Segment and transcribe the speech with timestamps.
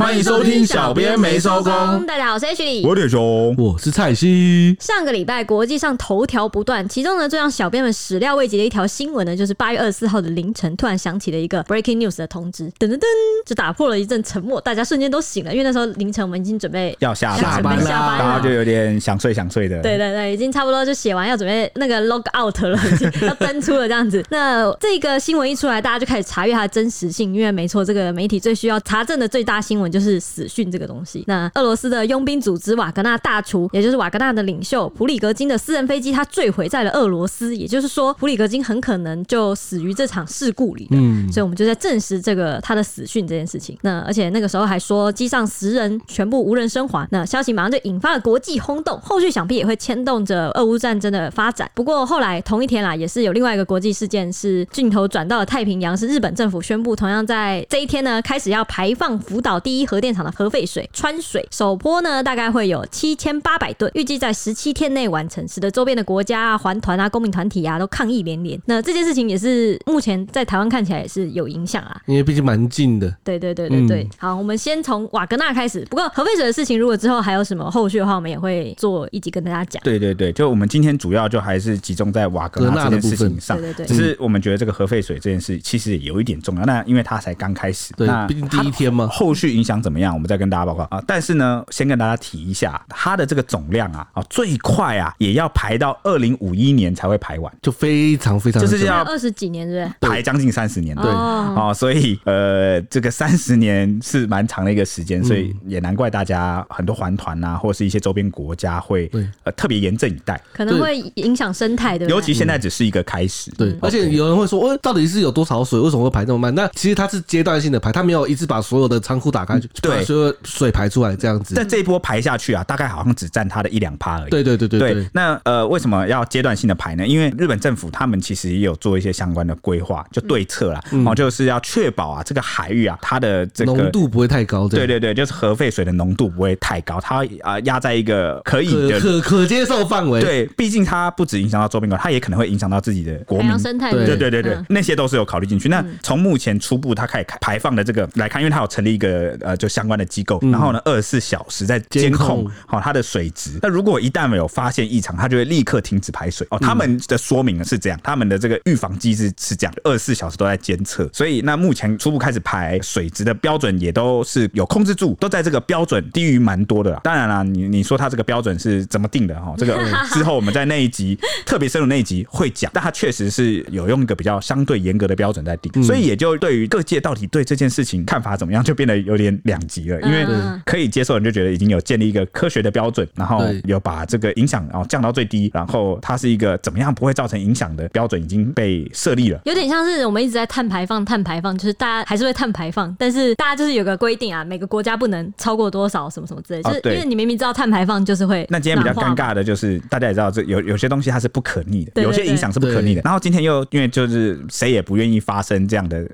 [0.00, 2.06] 欢迎收听小编没收工。
[2.06, 4.74] 大家好，我是 H 李，我是熊，我是蔡西。
[4.80, 13.02] 上个礼拜国际上头条不断，其中呢最让小编们始料未及的一条新闻呢，就是八月二十四号的凌晨突然响起了一个 breaking news 的通知，噔噔噔，
[13.44, 19.82] 就打破了一阵沉默，大家瞬间都醒了，因为那时候凌晨我们已经准备要下下班了，然后就有点想睡想睡的。
[19.82, 22.78] 对对对，已经差不多就写完要准备那个 log out 了，
[23.28, 24.24] 要登出了这样子。
[24.30, 31.24] 那这个新闻一出来，大家就开始查阅它的真实性，因为没错，这个媒体最需要查证的最大新闻就是死讯这个东西。
[31.26, 40.86] 那俄罗斯的佣兵组织瓦格纳大厨，也就是瓦格纳的领袖普里格金的私人飞机，它坠毁在了俄罗斯，也就是说，普里格金很可能就死于这场事故里。
[40.90, 43.76] 嗯，所以我们就在证实这个他的死讯这件事情。
[43.82, 47.06] 那而且那个时候还说机上十人全部无人生还。
[47.10, 51.70] 那消息马上就引发了国际轰动，后续想必也会牵动着俄乌战争的发展。
[51.74, 68.60] 不过后来同一天啦，也是有另外一个国际事件，是镜头转到了太平洋，是日本政府宣布，同样在这一天呢，开始要排放福岛第一核电厂的核废水川水，首波呢大概会有七千八百吨，预计在十七天内完成，使得周边的国家啊、环团啊、公民团体啊都抗议连连。
[68.66, 73.14] 那这件事情也是目前在台湾看起来也是有影响啊，因为毕竟蛮近的。
[73.22, 75.84] 对对对对对，嗯、好，我们先从瓦格纳开始。
[75.90, 79.82] 不过核废水的事情，如果之后还有什么后续的话，我们也会做一集跟大家讲。
[79.84, 83.56] 对对对，就我们今天主要就还是集中在瓦格纳这件事情上。
[83.58, 86.64] 对对对，只是我们觉得这个核废水这件事其实也有一点重要。
[86.64, 91.02] 那因为它才刚开始，对，毕竟第一天嘛，后续影响怎么样，我们再跟大家报告啊。
[91.06, 100.08] 但是呢，先跟大家提一下，它的这个总量啊，啊，最快啊，也要排到二零五一年才会排完，就非常非常就是要二十几年，对不对？
[100.08, 109.10] 排将近三十年，对哦，哦，所以呃，这个三十年是蛮长的一个时间，所以也难怪大家很多环团啊，或者是一些周边国家会
[109.44, 112.06] 呃特别严阵以待，可能会影响生态的。
[112.06, 115.78] 尤其现在只是一个开始，对，而且有人会说，哦，到底是有多少水？
[115.80, 116.54] 为什么会排这么慢？
[116.54, 121.54] 那其实它是阶段性的排，它没有一次把所有的仓库打开，对，所有水排出来这样子。
[121.56, 124.30] 但这一波排下去啊，大概好像只占它的一两趴而已。
[124.30, 125.06] 对对对对对。
[125.12, 127.06] 那呃，为什么要阶段性的排呢？
[127.06, 134.68] 因为日本政府他们其实也有做一些相关的规划，就对策啦，哦，就是要确保啊，这个海域啊，它的这个浓度不会太高。
[134.68, 140.20] 对对对，就是核废水的浓度不会太高，它啊压在一个可以的可可接受范围。
[140.20, 143.90] 对，毕竟它不止影响到周边国，它也可能会影响到自己的国民生态。
[143.90, 145.68] 对对对对，那些都是有考虑进去。
[145.68, 153.58] 那从目前初步它开始排放的这个来看，因为它有成立一个呃就相关的机构，然后呢二十四小时在监控好它的水质。
[153.62, 156.46] 那如果一旦没有发现异常，它就会立刻停止排水。
[156.50, 161.08] 哦，他们的说明呢是这样，他们的这个预防机制是这样，二十四小时都在监测。
[161.12, 166.98] 所以那目前初步开始排水质的标准也都是有控制住，都在这个标准低于蛮多的。
[167.02, 169.54] 当然啦，你你说它这个标准是怎么定的哈？
[169.58, 169.78] 这个
[170.12, 180.00] 之后我们在那一集特别深入那一集会讲，但它确实是有用一个比较相对严格的标准在定，所以也就对于各界到底对这件事情看法怎么样，就变得有点两极了。
[180.02, 180.26] 因为
[180.64, 189.40] 可以接受人就觉得已经有建立一个科学的标准，然后有把这个影响然后降到最低，然后它是一个怎么样不会造成影响的标准已经被设立了。
[189.44, 198.46] 有点像是我们一直在碳排放，碳排放就是大家还是会碳排放，但是大家就是有个规定啊，每个国家不能超过多少什么什么之类，就是因为你明明知道碳排放就是会。
[198.48, 203.02] 那今天比较尴尬的就是大家也知道这有有些东西它是不可逆的，有些影响是不可逆的。
[203.04, 206.04] 然后今天又因为就是谁也不愿意发生这样的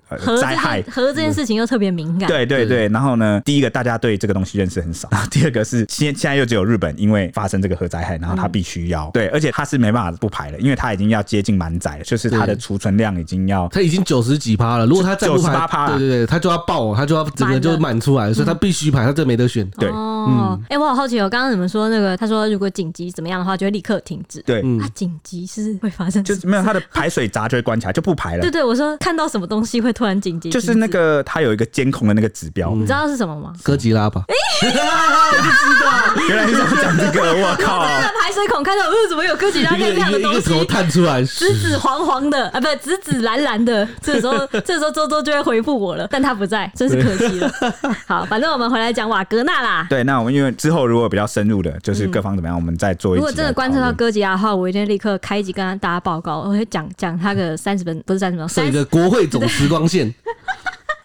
[0.41, 2.29] 灾害，核这件事情又特别敏感。
[2.29, 9.09] 对对对，然后呢，第一个大家对这个东西认识很少，然 后第二个是现现在又只有日本因为发生这个核灾害，然后它必须要。
[9.13, 14.87] 对，而且它是没办法不排了，因为它已经要接近满载了，就是它的储存量已经要，它已经九十几趴了。
[14.87, 19.69] 如果它再不排，对对对，它就要爆，它就要整个就满出来，所以它必须排，它这没得选。
[19.79, 24.41] 对，哦，哎，我好好奇哦，刚刚你们说那个，他说如果紧急怎么样的话，就会立刻停止。
[24.43, 28.43] 对，它紧急是会发生，就是没有它的排水闸就会关起来，就不排了。
[28.43, 33.53] 对对，我说看到什么东西会突然紧急，就是那个它有一个监控的那个指标，你知道是什么吗？
[33.63, 34.23] 哥吉拉吧？
[34.29, 36.27] 哎，你知道？
[36.29, 37.85] 原来是想讲这个，我靠！
[38.01, 40.41] 在排水孔看到，呃，怎么有哥吉拉亮亮的东西？
[40.51, 43.87] 头探出来， 紫紫黄黄的啊，不，紫紫蓝蓝的。
[44.03, 47.51] 这时候， 这时候周周就会回复我了，但他不在，真是可惜了。
[48.07, 49.87] 好，反正我们回来讲瓦格纳啦。
[49.89, 53.19] 对，那我们因为之后如果比较深入的，就是各方怎么样，我们再做一。
[53.19, 60.13] 如果真的观测到哥吉拉的话，我一定立刻开一集跟大家报告，我会讲讲他个三十分，不是三十分钟，设一个国会总时光线。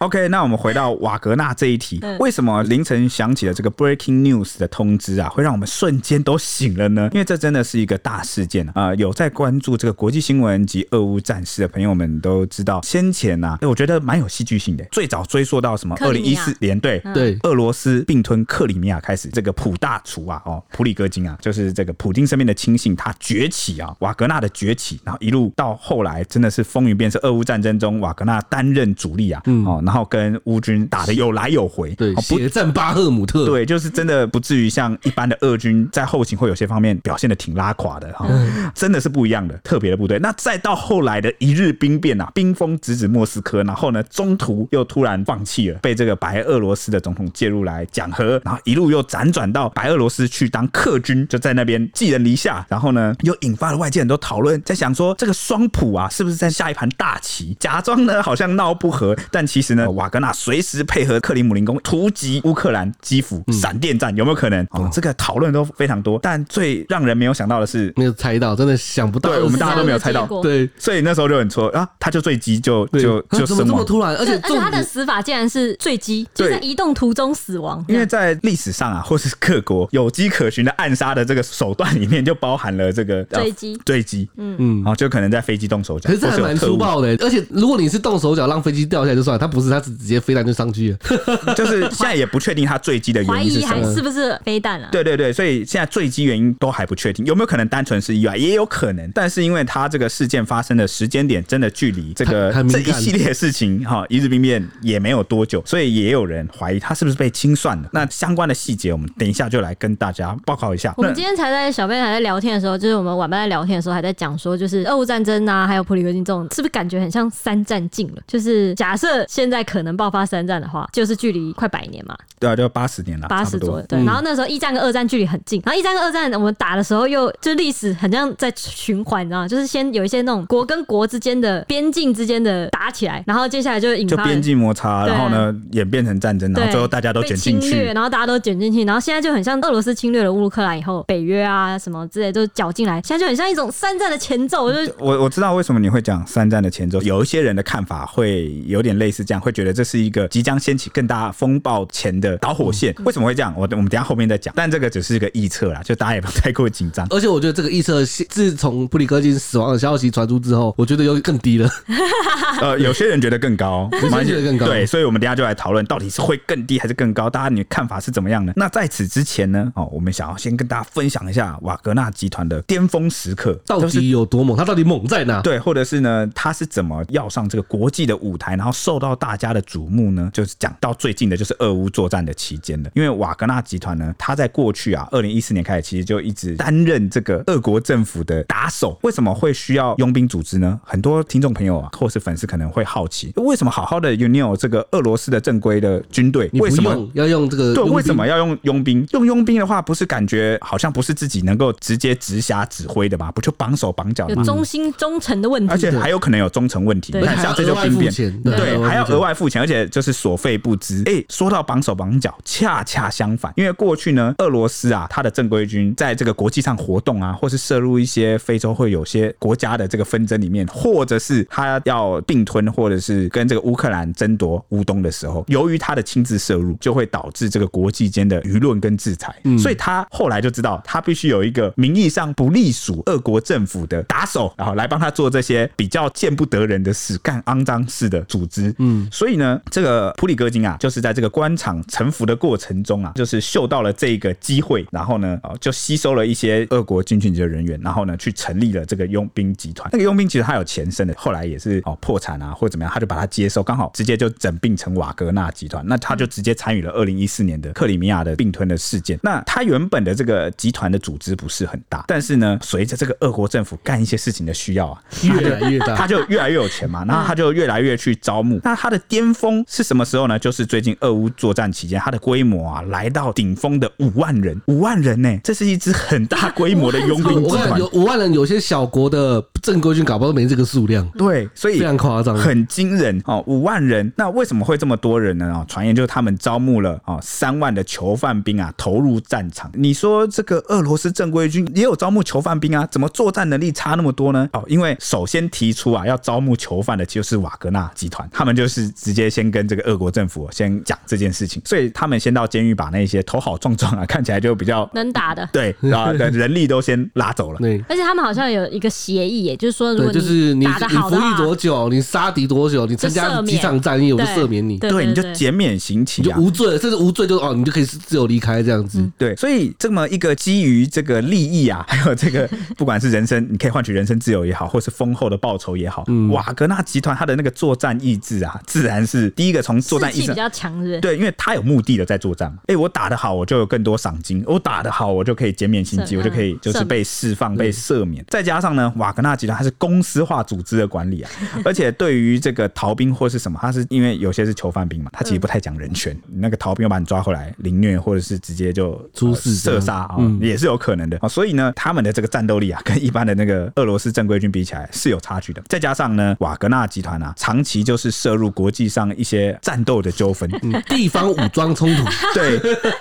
[0.02, 7.08] OK，那我们回到瓦格纳这一题，为什么凌晨响起了这个 breaking news 的通知啊，会让我们瞬间都醒了呢？
[7.12, 8.86] 因为这真的是一个大事件啊！
[8.86, 14.84] 呃、有在关注这个国际新闻及俄乌战事的朋友们都知道，先前呐、啊，我觉得蛮有戏剧性的。
[14.90, 15.94] 最早追溯到什么？
[16.00, 27.20] 二零一四年，对对，俄罗斯并吞克里米亚开始，这个普大厨啊，哦，普里戈金啊，就是这个普京身边的亲信，他崛起啊，瓦格纳的崛起，然后一路到后来，真的是风云变色。
[27.22, 29.91] 俄乌战争中，瓦格纳担任主力啊，哦，那。
[29.92, 38.26] 然后跟乌军打的有来有回，对，不血战巴赫姆特，对，就是真的不至于像一般的俄军在后勤会有些方面表现的挺拉垮的哈，
[38.74, 40.18] 真的是不一样的特别的部队。
[40.20, 64.64] 那再到后来的一日兵变啊，兵锋直指莫斯科，然后呢，中途又突然放弃了，被这个白俄罗斯的总统介入来讲和，然后一路又辗转到白俄罗斯去当客军，就在那边寄人篱下，然后呢，又引发了外界很多讨论，在想说这个双普啊，是不是在下一盘大棋，假装呢好像闹不和，但其实呢，瓦格纳随时配合克里姆林宫突击乌克兰基辅，闪电战有没有可能？
[64.70, 84.52] 哦，这个讨论都非常多，但最让人没有想到的是，没有猜到，真的想不到，对，我们大家都没有猜到，对，所以那时候就很错啊，他就坠机就就就怎么这么突然，而且而且他的死法竟然是坠机，就在移动途中死亡，因为在历史上啊，或是各国有迹可循的暗杀的这个手段里面，就包含了这个坠机，坠机，嗯。
[84.58, 94.88] 嗯，然后就可能在飞机动手脚，可是这还蛮粗暴的，而且如果你是动手脚让飞机掉下来就算了，他不是，他是直接飞弹就上去了， 就是现在也不确定他坠机的原因是什么，是不是飞弹啊？
[94.92, 107.88] 对对对，所以现在坠机原因都还不确定，有没有可能单纯是意外，也有可能，但是因为他这个事件发生的时间点真的距离这个这一系列事情哈一日兵变也没有多久，所以也有人怀疑他是不是被清算了。
[107.92, 110.92] 那相关的细节，我们等一下就来跟大家报告一下。
[110.96, 118.22] 我们今天才在小贝还在聊天的时候，就是我们晚班在聊天的时候，还在讲说，就是俄乌战争啊，还有普里戈金这种，是不是感觉很像三战近了？
[118.26, 122.16] 就是假设现在可能爆发三战的话，就是距离快百年嘛。
[122.40, 123.86] 对啊，就八十年了，八十左右。
[123.86, 129.48] 对，然后那时候一战跟二战距离很近，然后一战跟二战我们打的时候又就历史很像在循环，你知道吗？
[129.48, 144.64] 就是先有一些那种国跟国之间的边境之间的打起来，然后接下来就引发边境摩擦，然后呢演变成战争，然后最后大家都卷进去，然后大家都卷进去，然后现在就很像俄罗斯侵略了乌克兰以后，北约啊什么之类都搅进来，现在就很像一种三战的前奏。
[144.64, 152.94] 我就是我我知道为什么你会讲三战的前奏，有一些人的看法会有点类似这样，会觉得这是一个即将掀起更大风暴前的导火线。
[153.04, 153.52] 为什么会这样？
[153.56, 154.54] 我我们等下后面再讲。
[154.56, 157.06] 但这个只是一个预测啦，就大家也不要太过紧张。
[157.10, 161.68] 而且我觉得这个预测，自从布里戈金死亡的消息传出之后，我觉得又更低了。
[162.62, 164.66] 呃，有些人觉得更高， 有些人觉得更高。
[164.66, 167.28] 对，所以我们等下就来讨论，到底是会更低还是更高？
[167.28, 168.52] 大家你的看法是怎么样呢？
[168.56, 174.56] 那在此之前呢，哦，我们想要先跟大家分享一下瓦格纳集团的巅峰时刻到底有多猛？
[174.56, 175.40] 他到底猛在哪？
[175.40, 180.30] 对，或者是呢，他是怎么要上这个国际的舞台，然后受到大家的瞩目呢？
[180.32, 182.90] 就是讲到最近的，就是俄乌作战的期间了。
[182.94, 188.98] 因为瓦格纳集团呢，他在过去啊，二零一四年开始，其实就一直担任这个俄国政府的打手。
[189.02, 190.80] 为什么会需要佣兵组织呢？
[190.84, 197.74] 很多听众朋友啊，或是粉丝可能会好奇，为什么好好的有你有这个俄罗斯的正规的军队，为什么要用这个？
[197.74, 199.06] 对，为什么要用佣兵？
[199.12, 203.30] 用佣兵的话，不是感觉好像不是自己能够直接直辖指挥的吗？
[203.32, 204.28] 不就绑手绑脚？
[204.28, 207.12] 吗忠心忠诚的问题，而且还有可能有忠诚问题。
[207.14, 208.12] 你看，像这就兵变，
[208.42, 211.02] 对，还要额外付钱，而且就是所费不支。
[211.06, 229.34] 哎，说到绑手绑脚，恰恰相反，因为过去呢，俄罗斯啊，他的正规军在这个国际上活动啊，或是涉入一些非洲会有些国家的这个纷争里面，或者是他要并吞，或者是跟这个乌克兰争夺乌东的时候，由于他的亲自涉入，就会导致这个国际间的舆论跟制裁。
[229.58, 238.74] 所以他后来就知道，他必须有一个名义上不隶属俄国政府的打手，然后来帮他做这些比较见不得人的事、干肮脏事的组织。
[238.78, 249.86] 嗯，所以呢，这个普里戈金啊，就是在这个官场沉浮的过程中啊，就是嗅到了这个机会，然后呢，哦就吸收了一些俄国军情局的人员，然后呢，去成立了这个佣兵集团。
[249.92, 255.84] 那个佣兵其实他有前身的，后来也是哦破产啊，或者怎么样，他就把它接收，刚好直接就整并成瓦格纳集团。
[255.86, 259.18] 那他就直接参与了二零一四年的克里米亚的并吞的事件。
[259.22, 268.58] 那他原本的这个集团的组织不是很大，但是呢，随着这个俄国政府干一些事情的需要啊，越来越大，他就越来越有钱嘛，然后他就越来越去招募。
[268.64, 270.38] 那他的巅峰是什么时候呢？
[270.38, 277.78] 就是最近俄乌作战期间，它的规模啊来到顶峰的五万人，五万人呢、欸，这是一支很大规模的佣兵集团。
[277.80, 281.06] 有五万人，有些小国的正规军搞不好都没这个数量。
[281.16, 284.12] 对，所以非常夸张，很惊人哦，五万人。
[284.16, 285.46] 那为什么会这么多人呢？
[285.52, 289.70] 啊，传言就是他们招募了啊三万的囚犯兵啊，投入战场。
[289.74, 292.86] 你说这个俄罗斯正规军也有招募囚犯兵啊？
[292.90, 294.48] 怎么作战能力差那么多呢？
[294.52, 307.58] 哦，因为首先提出啊要招募囚犯的就是瓦格纳集团，他们就是直接先跟这个俄国政府先讲这件事情，所以他们先到监狱把那些头好壮壮啊，看起来就比较能打的，对啊， 人力都先拉走了。
[307.58, 319.02] 对，而且他们好像有一个协议，也就是说，如果就是你打得好你服役多久，你杀敌多久，你参加几场战役，我就赦免你，对，你就减免刑期，你就无罪，甚至无罪就哦，你就可以自由离开这样子。
[319.18, 331.00] 对，所以这么一个基于这个利益啊，还有这个 不管是人生，你可以换取人身自由也好，或是丰厚的报酬也好，瓦格纳集团他的那个作战意志啊，自自然是第一个从作战意识比较强的。
[331.00, 332.52] 对，因为他有目的的在作战。
[332.66, 338.24] 哎，我打得好，我就有更多赏金；我打得好，我就可以减免刑期，我就可以就是被释放、被赦免。
[338.28, 341.30] 再加上呢，瓦格纳集团它是公司化组织的管理啊，
[341.64, 346.16] 而且对于这个逃兵或是什么，他是因为有些是囚犯兵嘛，他其实不太讲人权。
[346.34, 351.28] 那个逃兵又把你抓回来凌虐，或者是直接就出事射杀啊，也是有可能的啊。
[351.28, 355.62] 所以呢，他们的这个战斗力啊，跟一般的那个俄罗斯正规军比起来是有差距的。
[355.68, 360.50] 再加上呢，瓦格纳集团啊，长期就是涉入国际上一些战斗的纠纷，
[360.88, 362.04] 地方武装冲突，
[362.34, 362.58] 对，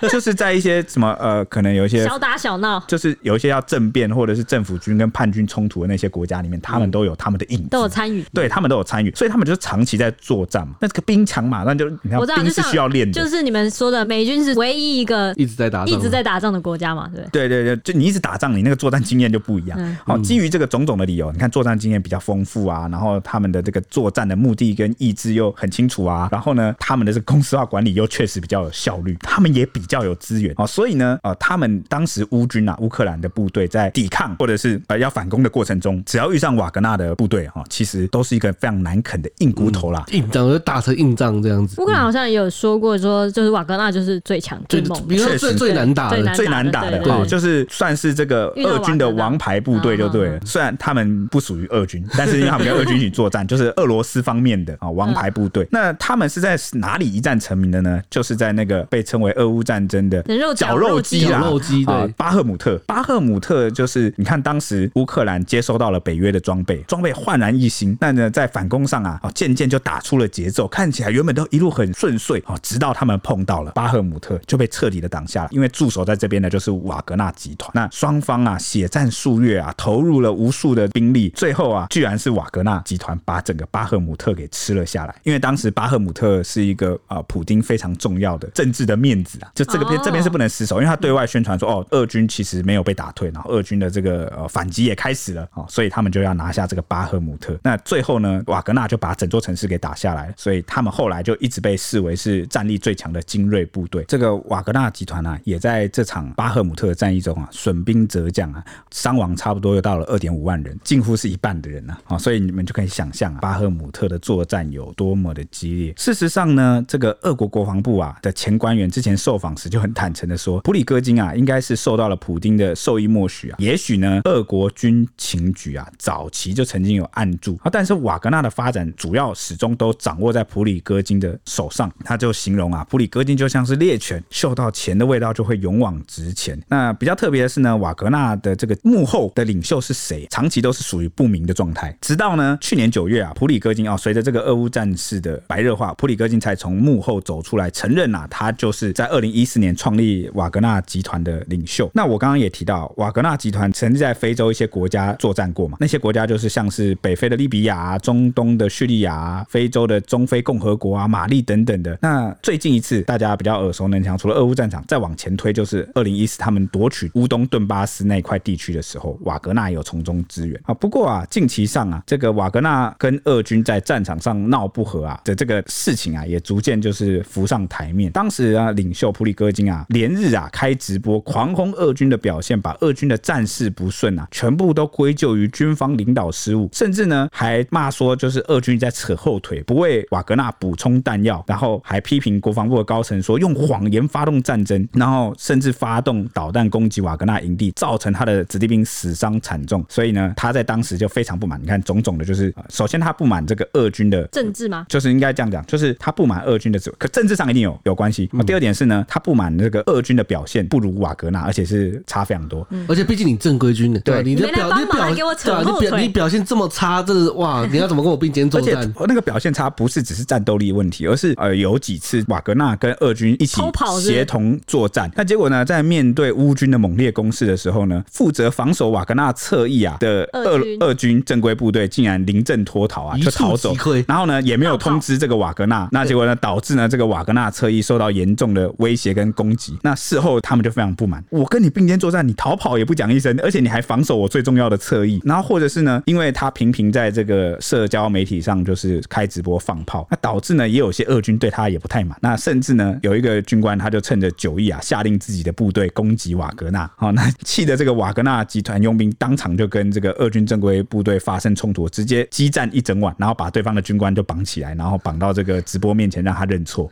[0.10, 10.76] 就是在一些什么呃，可能有一些小打小闹，就是有一些要政变或者是政府军跟叛军冲突的那些国家里面，他们都有他们的影子，都有参与，对他们都有参与，所以他们就是长期在作战嘛。
[10.80, 17.50] 那这个兵强马乱，就你看兵是需要练的，就是你们说的美军是唯一一个一直在打一直在打仗的国家嘛，对对？
[17.50, 19.98] 对对，就你一直打仗，你那个作战经验就不一样。
[20.06, 30.54] 好，基于这个种种的理由，你看作战经验比较丰富啊，然后他们的这个作战的目的跟意志又很清楚啊，然后呢，他们的这个公司化管理又确实比较有效率，他们也比较有资源。
[30.58, 41.82] 啊，所以呢，呃，他们当时乌军啊，乌克兰的部队在抵抗或者是呃要反攻的过程中，只要遇上瓦格纳的部队哈，其实都是一个非常难啃的硬骨头啦，硬仗就打成硬仗这样子。
[41.82, 50.40] 乌克兰好像也有说过，说就是瓦格纳就是最强、最猛、最最最难打的、最难打的，哦，就是算是这个俄军的王牌部队就对了。
[50.46, 55.68] 虽然他们不属于俄军，但是因为他们跟俄军一起作战，就是俄罗斯方面的啊王牌部队。
[55.72, 58.02] 那他们是在哪里一战成名的呢？
[58.10, 60.22] 就是在那个被称为俄乌战争的
[60.56, 62.78] 绞肉机啊，绞肉机对，巴赫姆特。
[62.88, 67.98] 巴赫姆特就是你看当时乌克兰接收到了北约的装备，装备焕然一新。
[68.00, 75.50] 那呢在反攻上啊，渐渐就打出了节奏，看起来原本都一路很顺遂啊，直到他们碰到了巴赫姆特，就被彻底的挡下了。
[75.52, 77.72] 因为驻守在这边的就是瓦格纳集团。
[77.74, 85.16] 那双方啊血战数月啊，投入了无数的兵力，最后啊，居然是瓦格纳集团把整个巴赫姆特给吃了下来。
[85.32, 97.58] 因为当时巴赫姆特是一个啊，普丁非常重要的政治的面子啊，就这个边这边是不能失守，因为他对外宣传说哦，俄军其实没有被打退，然后俄军的这个呃反击也开始了啊，所以他们就要拿下这个巴赫姆特。
[97.64, 104.04] 那最后呢，瓦格纳就把整座城市给打下来，所以他们后来就一直被视为是战力最强的精锐部队。
[104.10, 108.62] 这个瓦格纳集团啊，也在这场巴赫姆特的战役中啊，损兵折将啊，
[108.92, 115.94] 伤亡差不多又到了二点五万人，近乎是一半的人呢啊，所以你们就可以想象啊，巴赫姆特的作战有多么的激烈。
[115.96, 131.92] 事实上呢，这个俄国国防部啊的前官员之前受访时就很坦诚的说，普里戈金啊应该是受到了普丁的授意默许啊，也许呢，俄国军情局啊早期就曾经有暗助啊，但是瓦格纳的发展主要始终都掌握在普里戈金的手上。
[132.04, 136.60] 他就形容啊，普里戈金就像是猎犬，嗅到钱的味道就会勇往直前。
[136.68, 140.26] 那比较特别的是呢，瓦格纳的这个幕后的领袖是谁？
[140.30, 141.96] 长期都是属于不明的状态。
[142.02, 151.90] 直到呢去年九月啊，普里戈金啊，随着这个俄乌战事的白热化，普里戈金才从幕后走出来，承认啊，他就是在二零一四年创立瓦格纳集团的领袖。
[151.94, 161.98] 那我刚刚也提到，瓦格纳集团曾经在非洲一些国家作战过嘛，那些国家就是像是北非的利比亚、中东的叙利亚、非洲的中非共和国啊、马利等等的。
[162.02, 170.74] 那最近一次大家比较耳熟能详，除了俄乌战场，再往前推就是二零一四他们夺取乌东顿巴斯那块地区的时候，瓦格纳有从中支援啊。
[170.74, 178.12] 不过啊，近期上啊，这个瓦格纳跟俄军在战场上闹不和啊的这个事情啊，也逐渐就是浮上台面。
[178.12, 199.86] 当时啊，领袖普里戈金啊，连日啊开直播狂轰俄军的表现，把俄军的战事不顺啊，全部都归咎于军方领导失误，甚至呢还骂说就是俄军在扯后腿，不为瓦格纳补充弹药，然后还批评国防部的高层说用谎言发动战争，然后甚至发动导弹攻击瓦格纳营地，造成他的子弟兵死伤惨重。
[199.90, 201.62] 所以呢，他在当时就非常不满。
[201.62, 204.86] 你看种种的，就是首先他不满这个俄军的政治吗？
[204.92, 208.30] 就是应该这样讲，就是他不满俄军的，可政治上一定有有关系。
[208.34, 212.68] 那第二点是呢，他不满这个俄军的表现不如瓦格纳，而且是差非常多。
[212.90, 218.76] 而且毕竟你正规军的，对，你的表你表给我扯后腿，你表你表现这么差，这是哇， 你要怎么跟我并肩作战？
[218.76, 223.62] 而且那个表现差不是只是战斗力问题，而是呃有几次瓦格纳跟俄军一起
[224.02, 233.74] 协同作战，那结果呢，在面对乌军的猛烈攻势的时候呢，负责防守瓦格纳侧翼啊的俄俄军正规部队竟然临阵脱逃啊，就逃走，
[234.08, 239.78] 然后呢也没有通知这个瓦格纳，那结果呢导致呢这个瓦格纳侧翼受到严重的威胁跟攻击。
[239.84, 266.90] 那事后他们就非常不满，我跟你并肩作战，你逃跑也不讲一声，而且你还防守我最重要的侧翼，然后或者是呢，因为他频频在这个社交媒体上就是开直播放炮，那导致呢也有些俄军对他也不太满，那甚至呢有一个军官他就趁着酒意啊，下令自己的部队攻击瓦格纳，好，那气的这个瓦格纳集团佣兵当场就跟这个俄军正规部队发生冲突，直接激战一整晚，然后把对方的军官就绑起起来，然后绑到这个直播面前让他认错。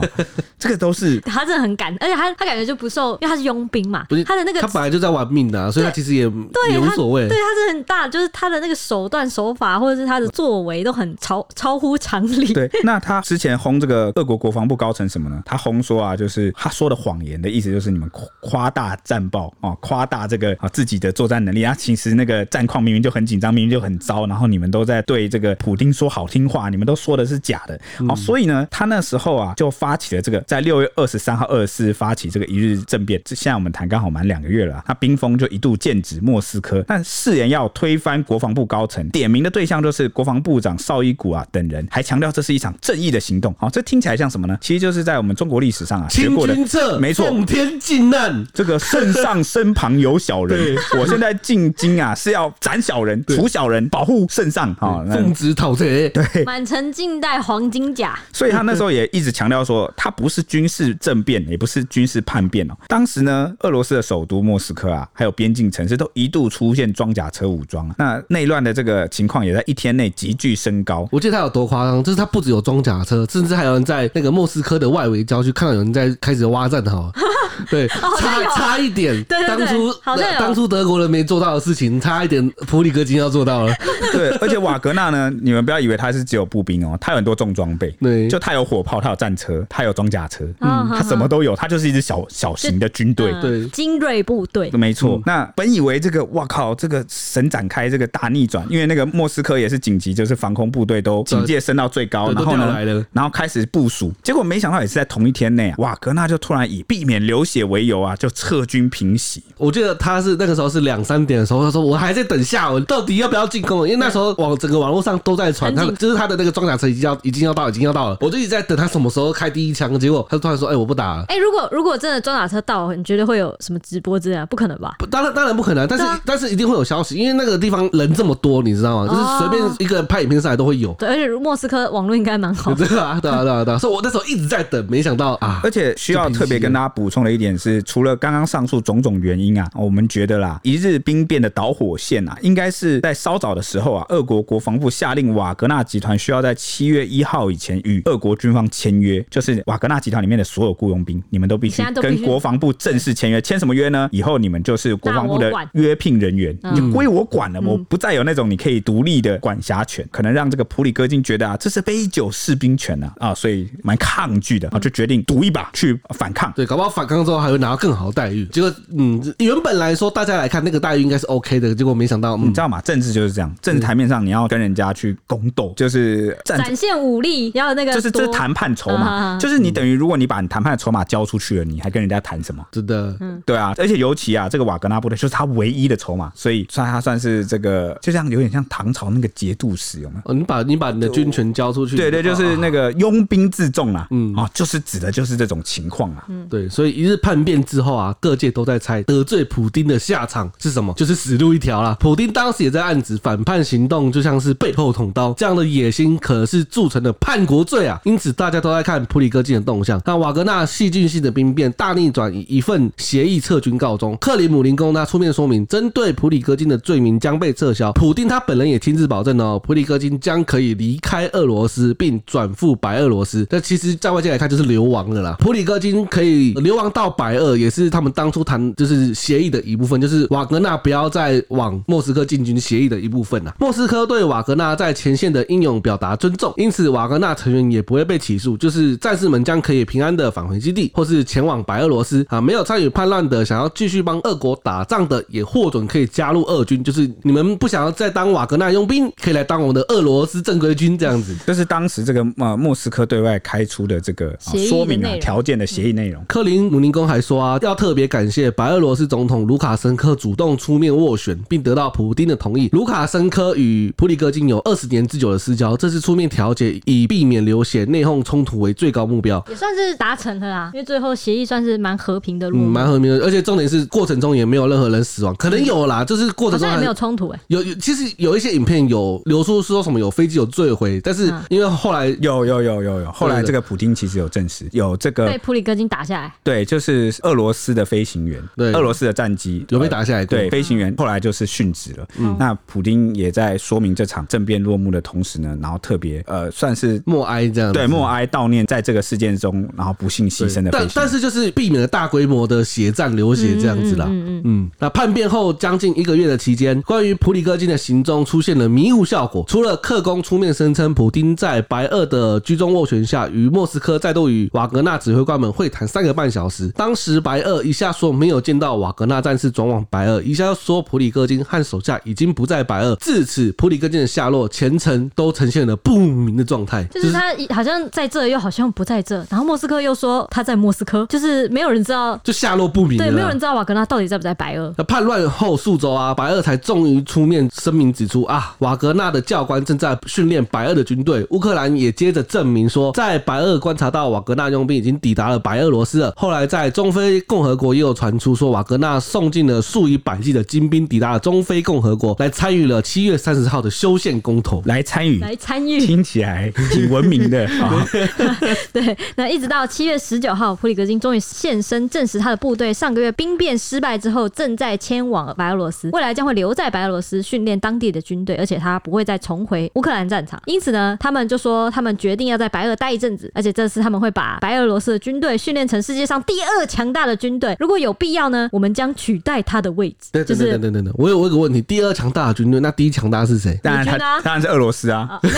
[0.58, 7.28] 这个都是他真的很敢，而且他他感觉就不受，因为他是佣兵嘛，不是他的那个他本来就在玩命的，所以他其实也对也无所谓。
[7.28, 12.52] 对，他是很大，就是他的那个手段手法或者是他的作为都很超超乎常理。
[12.52, 15.42] 对，那他之前轰这个俄国国防部高层什么呢？
[15.44, 18.10] 他轰说啊，就是他说的谎言的意思就是你们
[18.40, 27.80] 夸大战报啊，夸大这个啊自己的作战能力啊，其实那个战况明明就很紧张，明明就很糟，然后你们都在对这个普丁说好听话，你们都说的是假的。
[28.08, 33.20] 好，所以呢，他那时候啊就发起了这个，在六月二十三号、二十四发起这个一日政变。
[33.24, 43.54] 这现在我们谈刚好满两个月了，他冰封就一度剑指莫斯科，但誓言要推翻国防部高层，点名的对象就是国防部长绍伊古啊等人，还强调这是一场正义的行动。
[43.58, 44.56] 好，这听起来像什么呢？
[44.60, 46.54] 其实就是在我们中国历史上啊学过的，
[46.98, 50.76] 没错，奉天靖难，这个圣上身旁有小人。
[50.98, 56.08] 我现在进京啊是要斩小人、除小人、保护圣上啊，奉旨讨贼。
[56.08, 58.18] 对，满城尽带黄金甲。
[58.30, 62.74] 所以他那时候也一直强调说，他不是军事政变，也不是军事叛变哦。
[62.88, 71.08] 当时呢，俄罗斯的首都莫斯科啊，还有边境城市都一度出现装甲车武装，那内乱的这个情况也在一天内急剧升高。
[71.10, 77.10] 我记得他有多夸张，就是他不只有装甲车，甚至还有人在那个莫斯科的外围郊区看到有人在开始挖战壕。
[77.68, 79.92] 对，差差一点， 对当初
[80.38, 83.74] 当初德国人没做到的事情，差一点普里戈金要做到了。
[84.12, 87.90] 对，而且瓦格纳呢，你们不要以为他是只有步兵哦，他有很多重装备。
[88.00, 94.70] 对，就他有火炮，他有战车，他有装甲车，嗯，他什么都有，他就是一支小小型的军队，对，精锐部队。
[94.72, 95.20] 没错。
[95.26, 109.42] 那本以为这个，哇靠，这个神展开这个大逆转，因为那个莫斯科也是紧急，就是防空部队都警戒升到最高，然后呢，然后开始部署，结果没想到也是在同一天内啊，瓦格纳就突然以避免流血为由啊，就撤军平息。
[109.56, 113.86] 我记得他是那个时候是两三点的时候，他说我还在等下文，到底要不要进攻？
[113.86, 119.90] 因为那时候网整个网络上都在传，他就是他的那个装甲车已经要已经要到已经要到了，我就一直在等他什么时候开第一枪。
[120.00, 124.46] 结果他突然说：“哎，我不打了。”哎，如果如果真的装甲车到了，你觉得会有什么直播之类的？
[124.46, 124.96] 不可能吧？
[125.10, 129.12] 当然当然不可能，但是但是一定会有消息，因为那个地方人这么多，你知道吗？
[129.12, 130.92] 就是随便一个人拍影片上来都会有。
[130.94, 132.72] 对，而且莫斯科网络应该蛮好。
[132.74, 133.78] 对啊，对啊，对啊，对啊。
[133.78, 135.60] 所以我那时候一直在等，没想到啊！
[135.62, 153.40] 而且需要特别跟大家补充的一点是，除了刚刚上述种种原因啊，我们觉得啦，一日兵变的导火线啊，应该是在稍早的时候啊，俄国国防部下令瓦格纳集团需要在七月一号以前与俄国军方签约，就是瓦格纳集团里面的所有雇佣兵，你们都必须跟国防部正式签约。
[153.40, 154.08] 签什么约呢？
[154.12, 166.52] 以后你们就是国防部的约聘人员，你就归我管了，我不再有那种你可以独立的管辖权，可能让这个普里戈金觉得啊，这是杯酒释兵权啊，啊，所以蛮抗拒的啊，就决定赌一把去反抗。
[166.54, 168.46] 对，搞不好反抗之后还会拿到更好的待遇。
[168.46, 172.80] 结果，嗯，原本来说大家来看那个待遇应该是 OK 的，结果没想到，嗯、你知道吗？
[172.82, 182.64] 政治就是这样，政治台面上你要跟人家去攻斗，就是展现武力，要那个就是这是谈判筹码，就是你等于如果你把你谈判的筹码交出去了，你还跟人家谈什么？
[182.72, 190.22] 真的，嗯，对啊，而且尤其啊，这个瓦格纳部队就是他唯一的筹码，所以算他算是这个，就像有点像唐朝那个节度使，有没有？
[190.30, 194.34] 哦，你把你把你的军权交出去，对对，就是那个拥兵自重啊，嗯。
[194.34, 201.96] 啊，就是指的就是这种情况啊，嗯，对，所以一日叛变之后啊，各界都在猜得罪普丁的下场是什么，就是死路一条啦。
[202.00, 210.00] 普丁当时也在暗指反叛行动就像是背后捅刀，这样的野心可是铸成的叛国罪啊，因此大家都在看普里戈金的动向。
[210.04, 214.16] 那瓦格纳戏剧性的兵变大逆转，以一份协议撤军告终。
[214.20, 217.92] 克里姆林宫他出面说明，针对普里戈金的罪名将被撤销。
[217.92, 223.46] 普丁他本人也亲自保证哦，普里戈金将可以离开俄罗斯，并转赴白俄罗斯。
[223.48, 225.36] 这其实在外界来看就是流亡了啦。
[225.38, 233.54] 普里戈金可以流亡到白俄，也是他们当初谈就是协议的一部分，就是瓦格纳不要再往莫斯科进军协议的一部分啊。
[233.58, 242.40] 莫斯科对瓦格纳在前线的英勇表达尊重，因此瓦格纳成员也不会被起诉，就是战士们将可以平安的返回基地，或是前往白俄罗斯啊。
[242.40, 246.82] 没有参与叛乱的，想要继续帮俄国打仗的，也获准可以加入俄军。
[246.82, 251.36] 就是你们不想要再当瓦格纳佣兵，可以来当我们的俄罗斯正规军这样子。
[251.46, 256.24] 这是当时这个呃莫斯科对外开出的这个说明啊条件的协议内容。
[256.28, 262.68] 克林姆林宫还说啊，要特别感谢白俄罗斯总统卢卡申科主动出面斡旋，并得到普丁的同意。
[262.72, 270.70] 卢卡申科与普里戈金有二十年之久的私交，这次出面调解，以避免流血内讧冲突为最高目标，也算是达成了啦。
[270.74, 273.24] 因为最后协议算是蛮和平的路，嗯，蛮和平的。
[273.24, 277.40] 而且重点是过程中也没有任何人死亡，可能有啦，就是过程中也没有冲突哎。
[277.48, 292.06] 有有，其实有一些影片有流出说什么有飞机有坠毁，但是因为后来有有有有有，后来这个普丁其实有证实有这个被普里戈金打下来，对，就是俄罗斯的飞行员，对，俄罗斯的战机有被打下来过，对，飞行员后来就是殉职了。
[292.18, 300.70] 嗯，那普丁也在说明这场政变落幕的同时呢，然后特别别呃，算是默哀这样，对，默哀悼念在这个事件中，然后不幸牺牲的。
[300.70, 304.06] 但但是就是避免了大规模的血战流血这样子啦。
[304.08, 304.70] 嗯嗯嗯。
[304.78, 309.44] 那叛变后将近一个月的期间，关于普里戈金的行踪出现了迷雾效果。
[309.48, 316.68] 除了克宫出面声称普丁在白俄的居中斡旋下，与莫斯科再度与瓦格纳指挥官们会谈三个半小时。
[316.76, 322.96] 当时白俄一下说没有见到瓦格纳战士转往白俄，一下又说普里戈金和手下已经不在白俄。
[322.96, 326.84] 至此，普里戈金的下落前程都呈现了不明的状态。
[326.84, 329.16] 就是他好像在这，又好像不在这。
[329.30, 332.98] 然后莫斯科又说他在莫斯科，就是没有人知道，就下落不明。
[332.98, 334.72] 对，没有人知道瓦格纳到底在不在白俄。
[334.76, 341.26] 那叛乱后数周啊，白俄才终于出面声明指出啊，瓦格纳的教官正在训练白俄的军队。
[341.30, 346.12] 乌克兰也接着证明说，在白俄观察到瓦格纳佣兵已经抵达了白俄罗斯了。
[346.16, 354.62] 后来在中非共和国也有传出说，瓦格纳送进了数以百计的精兵抵达了中非共和国，来参与了七月三十号的修宪公投。
[354.66, 357.48] 来参与，来参与，听起来挺文明的。
[358.72, 370.40] 对，那一直到七月十九号，普里格金终于现身，证实他的部队上个月兵变失败之后，正在迁往白俄罗斯，未来将会留在白俄罗斯训练当地的军队，而且他不会再重回乌克兰战场。
[370.46, 377.56] 因此呢，他们就说他们决定要在白俄待一阵子，而且这次他们会把白俄罗斯的军队训练成世界上第二强大的军队。
[377.58, 380.10] 如果有必要呢，我们将取代他的位置。
[380.12, 383.58] 对，对，对，对，对，对，我有我有个问题，第二强大的军队，那第一强大是谁？
[383.60, 385.00] 当然他，当然是俄罗斯啊。
[385.10, 385.36] 哦、没有